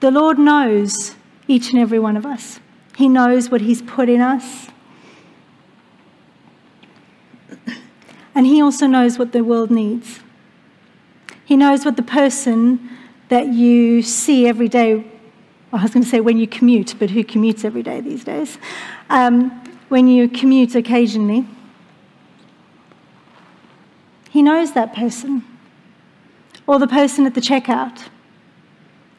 The 0.00 0.10
Lord 0.10 0.38
knows 0.38 1.16
each 1.46 1.70
and 1.70 1.80
every 1.80 1.98
one 1.98 2.16
of 2.16 2.24
us. 2.24 2.60
He 2.96 3.08
knows 3.08 3.50
what 3.50 3.60
He's 3.60 3.82
put 3.82 4.08
in 4.08 4.20
us. 4.20 4.68
And 8.34 8.46
He 8.46 8.62
also 8.62 8.86
knows 8.86 9.18
what 9.18 9.32
the 9.32 9.42
world 9.42 9.70
needs. 9.70 10.20
He 11.44 11.56
knows 11.56 11.84
what 11.84 11.96
the 11.96 12.02
person 12.02 12.88
that 13.28 13.48
you 13.48 14.02
see 14.02 14.46
every 14.46 14.68
day, 14.68 15.04
I 15.72 15.82
was 15.82 15.92
going 15.92 16.02
to 16.02 16.08
say 16.08 16.20
when 16.20 16.38
you 16.38 16.46
commute, 16.46 16.94
but 16.98 17.10
who 17.10 17.22
commutes 17.22 17.64
every 17.64 17.82
day 17.82 18.00
these 18.00 18.24
days? 18.24 18.58
Um, 19.10 19.50
when 19.88 20.08
you 20.08 20.28
commute 20.28 20.74
occasionally, 20.74 21.46
He 24.30 24.42
knows 24.42 24.72
that 24.72 24.94
person, 24.94 25.44
or 26.66 26.78
the 26.78 26.86
person 26.86 27.26
at 27.26 27.34
the 27.34 27.40
checkout, 27.40 28.08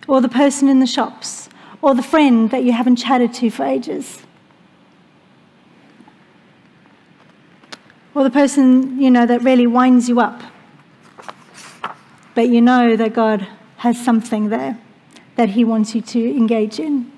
or 0.08 0.22
the 0.22 0.30
person 0.30 0.70
in 0.70 0.80
the 0.80 0.88
shops, 0.88 1.50
or 1.82 1.94
the 1.94 2.04
friend 2.04 2.50
that 2.52 2.64
you 2.64 2.72
haven't 2.72 2.96
chatted 2.96 3.34
to 3.36 3.50
for 3.50 3.64
ages. 3.64 4.20
Or 8.16 8.24
the 8.24 8.30
person, 8.30 9.00
you 9.00 9.12
know, 9.12 9.26
that 9.26 9.42
really 9.44 9.68
winds 9.68 10.10
you 10.10 10.20
up. 10.20 10.42
But 12.34 12.50
you 12.50 12.62
know 12.62 12.96
that 12.96 13.14
God 13.14 13.48
has 13.78 14.04
something 14.04 14.50
there 14.50 14.80
that 15.40 15.52
He 15.52 15.64
wants 15.64 15.96
you 15.96 16.02
to 16.02 16.20
engage 16.36 16.82
in. 16.82 17.10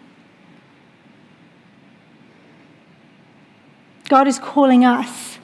God 4.07 4.27
is 4.27 4.37
calling 4.37 4.85
us 4.85 5.39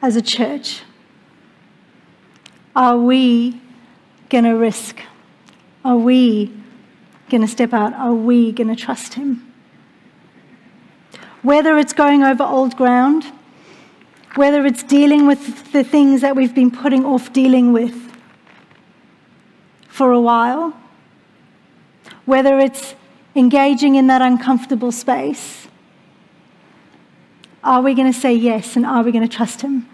as 0.00 0.16
a 0.16 0.22
church. 0.22 0.80
Are 2.74 2.96
we 2.96 3.60
going 4.30 4.44
to 4.44 4.52
risk? 4.52 5.02
Are 5.84 5.98
we 5.98 6.54
going 7.28 7.42
to 7.42 7.48
step 7.48 7.74
out? 7.74 7.92
Are 7.92 8.14
we 8.14 8.50
going 8.52 8.68
to 8.68 8.76
trust 8.76 9.12
Him? 9.12 9.52
Whether 11.42 11.76
it's 11.76 11.92
going 11.92 12.22
over 12.22 12.44
old 12.44 12.78
ground, 12.78 13.26
whether 14.36 14.64
it's 14.64 14.82
dealing 14.82 15.26
with 15.26 15.70
the 15.72 15.84
things 15.84 16.22
that 16.22 16.34
we've 16.34 16.54
been 16.54 16.70
putting 16.70 17.04
off 17.04 17.30
dealing 17.34 17.74
with 17.74 18.10
for 19.86 20.12
a 20.12 20.20
while, 20.20 20.80
whether 22.30 22.60
it's 22.60 22.94
engaging 23.34 23.96
in 23.96 24.06
that 24.06 24.22
uncomfortable 24.22 24.92
space, 24.92 25.66
are 27.64 27.82
we 27.82 27.92
going 27.92 28.10
to 28.10 28.18
say 28.18 28.32
yes 28.32 28.76
and 28.76 28.86
are 28.86 29.02
we 29.02 29.10
going 29.10 29.28
to 29.28 29.36
trust 29.36 29.62
Him? 29.62 29.88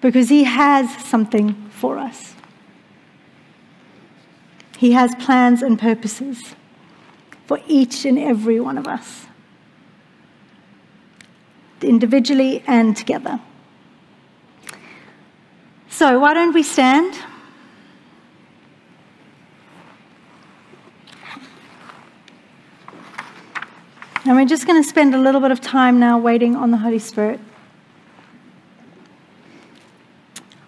Because 0.00 0.28
He 0.28 0.42
has 0.42 0.92
something 1.04 1.54
for 1.70 1.96
us. 1.96 2.34
He 4.76 4.92
has 4.92 5.14
plans 5.14 5.62
and 5.62 5.78
purposes 5.78 6.56
for 7.46 7.60
each 7.68 8.04
and 8.04 8.18
every 8.18 8.58
one 8.58 8.76
of 8.76 8.88
us, 8.88 9.26
individually 11.82 12.64
and 12.66 12.96
together. 12.96 13.40
So, 15.88 16.18
why 16.18 16.34
don't 16.34 16.52
we 16.52 16.64
stand? 16.64 17.16
And 24.28 24.36
we're 24.36 24.44
just 24.44 24.66
going 24.66 24.82
to 24.82 24.86
spend 24.86 25.14
a 25.14 25.18
little 25.18 25.40
bit 25.40 25.52
of 25.52 25.62
time 25.62 25.98
now 25.98 26.18
waiting 26.18 26.54
on 26.54 26.70
the 26.70 26.76
Holy 26.76 26.98
Spirit. 26.98 27.40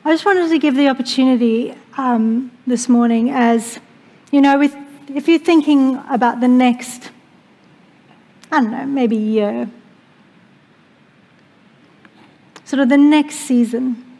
I 0.02 0.12
just 0.14 0.24
wanted 0.24 0.48
to 0.48 0.58
give 0.58 0.76
the 0.76 0.88
opportunity 0.88 1.74
um, 1.98 2.52
this 2.66 2.88
morning 2.88 3.28
as 3.28 3.78
you 4.30 4.40
know, 4.40 4.58
with, 4.58 4.74
if 5.08 5.28
you're 5.28 5.38
thinking 5.38 5.96
about 6.08 6.40
the 6.40 6.48
next, 6.48 7.10
I 8.50 8.62
don't 8.62 8.70
know, 8.70 8.86
maybe 8.86 9.16
year, 9.16 9.68
sort 12.64 12.80
of 12.80 12.88
the 12.88 12.96
next 12.96 13.34
season, 13.34 14.18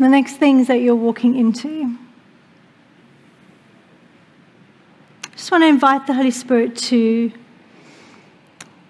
the 0.00 0.08
next 0.08 0.38
things 0.38 0.66
that 0.66 0.80
you're 0.80 0.96
walking 0.96 1.36
into. 1.36 1.96
I 5.26 5.36
just 5.36 5.45
want 5.56 5.64
to 5.64 5.68
invite 5.68 6.06
the 6.06 6.12
Holy 6.12 6.30
Spirit 6.30 6.76
to, 6.76 7.32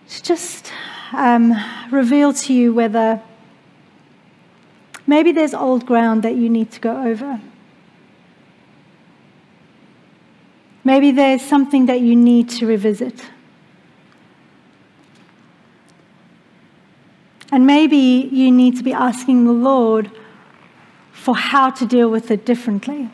to 0.09 0.23
just 0.25 0.73
um, 1.13 1.55
reveal 1.93 2.33
to 2.33 2.53
you 2.53 2.75
whether 2.75 3.23
maybe 5.07 5.31
there's 5.31 5.55
old 5.55 5.87
ground 5.87 6.25
that 6.25 6.35
you 6.35 6.51
need 6.51 6.73
to 6.73 6.81
go 6.81 7.05
over. 7.05 7.41
Maybe 10.83 11.13
there's 11.13 11.41
something 11.41 11.87
that 11.87 12.01
you 12.01 12.17
need 12.17 12.49
to 12.59 12.67
revisit. 12.67 13.15
And 17.53 17.65
maybe 17.65 18.29
you 18.33 18.51
need 18.51 18.77
to 18.79 18.83
be 18.83 18.93
asking 18.93 19.45
the 19.45 19.53
Lord 19.53 20.11
for 21.13 21.37
how 21.37 21.71
to 21.71 21.87
deal 21.87 22.11
with 22.11 22.33
it 22.33 22.45
differently 22.45 23.09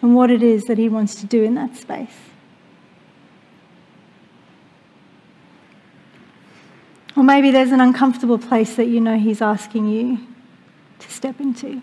and 0.00 0.14
what 0.14 0.30
it 0.30 0.42
is 0.42 0.64
that 0.64 0.78
He 0.78 0.88
wants 0.88 1.14
to 1.16 1.26
do 1.26 1.42
in 1.42 1.54
that 1.56 1.76
space. 1.76 2.27
Or 7.18 7.24
maybe 7.24 7.50
there's 7.50 7.72
an 7.72 7.80
uncomfortable 7.80 8.38
place 8.38 8.76
that 8.76 8.84
you 8.84 9.00
know 9.00 9.18
He's 9.18 9.42
asking 9.42 9.88
you 9.88 10.24
to 11.00 11.10
step 11.10 11.40
into. 11.40 11.82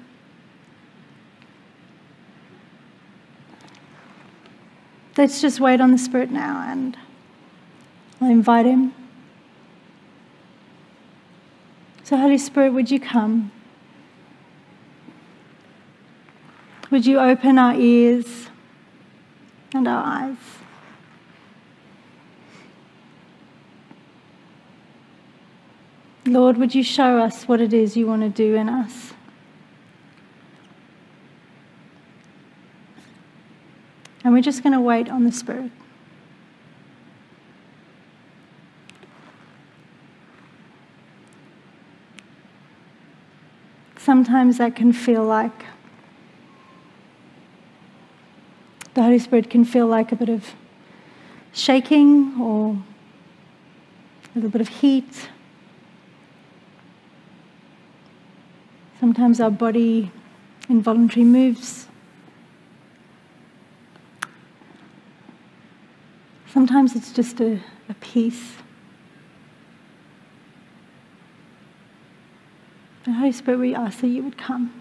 Let's 5.18 5.42
just 5.42 5.60
wait 5.60 5.82
on 5.82 5.92
the 5.92 5.98
Spirit 5.98 6.32
now 6.32 6.66
and 6.66 6.98
I'll 8.22 8.30
invite 8.30 8.66
Him. 8.66 8.94
So, 12.06 12.16
Holy 12.16 12.38
Spirit, 12.38 12.72
would 12.72 12.90
you 12.90 13.02
come? 13.02 13.52
Would 16.92 17.06
you 17.06 17.20
open 17.20 17.60
our 17.60 17.76
ears 17.76 18.48
and 19.74 19.86
our 19.86 20.02
eyes? 20.02 20.38
Lord, 26.28 26.58
would 26.58 26.74
you 26.74 26.84
show 26.84 27.20
us 27.20 27.48
what 27.48 27.62
it 27.62 27.72
is 27.72 27.96
you 27.96 28.08
want 28.08 28.24
to 28.24 28.30
do 28.30 28.56
in 28.56 28.68
us? 28.68 29.14
And 34.24 34.34
we're 34.34 34.42
just 34.42 34.64
going 34.64 34.74
to 34.74 34.82
wait 34.82 35.08
on 35.08 35.24
the 35.24 35.32
Spirit. 35.32 35.72
Sometimes 43.98 44.58
that 44.58 44.76
can 44.76 44.94
feel 44.94 45.24
like 45.24 45.66
the 48.96 49.04
Holy 49.04 49.20
Spirit 49.20 49.50
can 49.52 49.64
feel 49.64 49.86
like 49.86 50.12
a 50.12 50.16
bit 50.16 50.30
of 50.30 50.54
shaking 51.54 52.40
or 52.42 52.72
a 52.74 54.36
little 54.36 54.50
bit 54.50 54.62
of 54.62 54.70
heat. 54.70 55.30
Sometimes 59.06 59.40
our 59.40 59.52
body 59.52 60.12
involuntary 60.68 61.24
moves. 61.24 61.86
Sometimes 66.52 66.96
it's 66.96 67.14
just 67.14 67.40
a, 67.40 67.60
a 67.88 67.94
peace. 68.02 68.56
The 73.04 73.12
Holy 73.12 73.32
Spirit, 73.32 73.60
we 73.60 73.76
ask 73.76 74.00
that 74.00 74.08
you 74.08 74.24
would 74.24 74.40
come. 74.40 74.74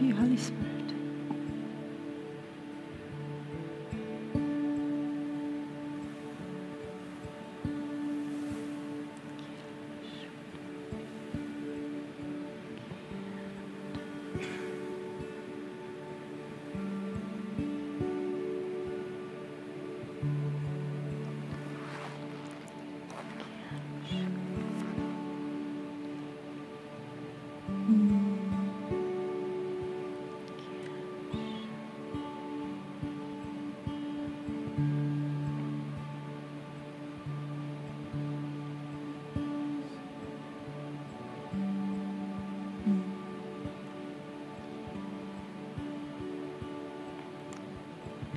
You, 0.00 0.14
Holy 0.14 0.36
Spirit. 0.36 0.67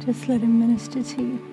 Just 0.05 0.27
let 0.27 0.41
him 0.41 0.59
minister 0.59 1.03
to 1.03 1.21
you. 1.21 1.51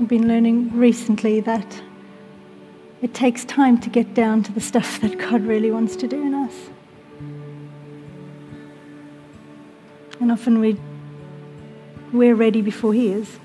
I've 0.00 0.08
been 0.08 0.26
learning 0.26 0.70
recently 0.72 1.40
that 1.40 1.82
it 3.02 3.12
takes 3.12 3.44
time 3.44 3.78
to 3.80 3.90
get 3.90 4.14
down 4.14 4.42
to 4.44 4.52
the 4.52 4.60
stuff 4.60 5.00
that 5.02 5.18
God 5.18 5.42
really 5.42 5.70
wants 5.70 5.96
to 5.96 6.08
do 6.08 6.22
in 6.22 6.32
us. 6.32 6.75
Often 10.36 10.60
we, 10.60 10.76
we're 12.12 12.34
ready 12.34 12.60
before 12.60 12.92
He 12.92 13.10
is. 13.10 13.38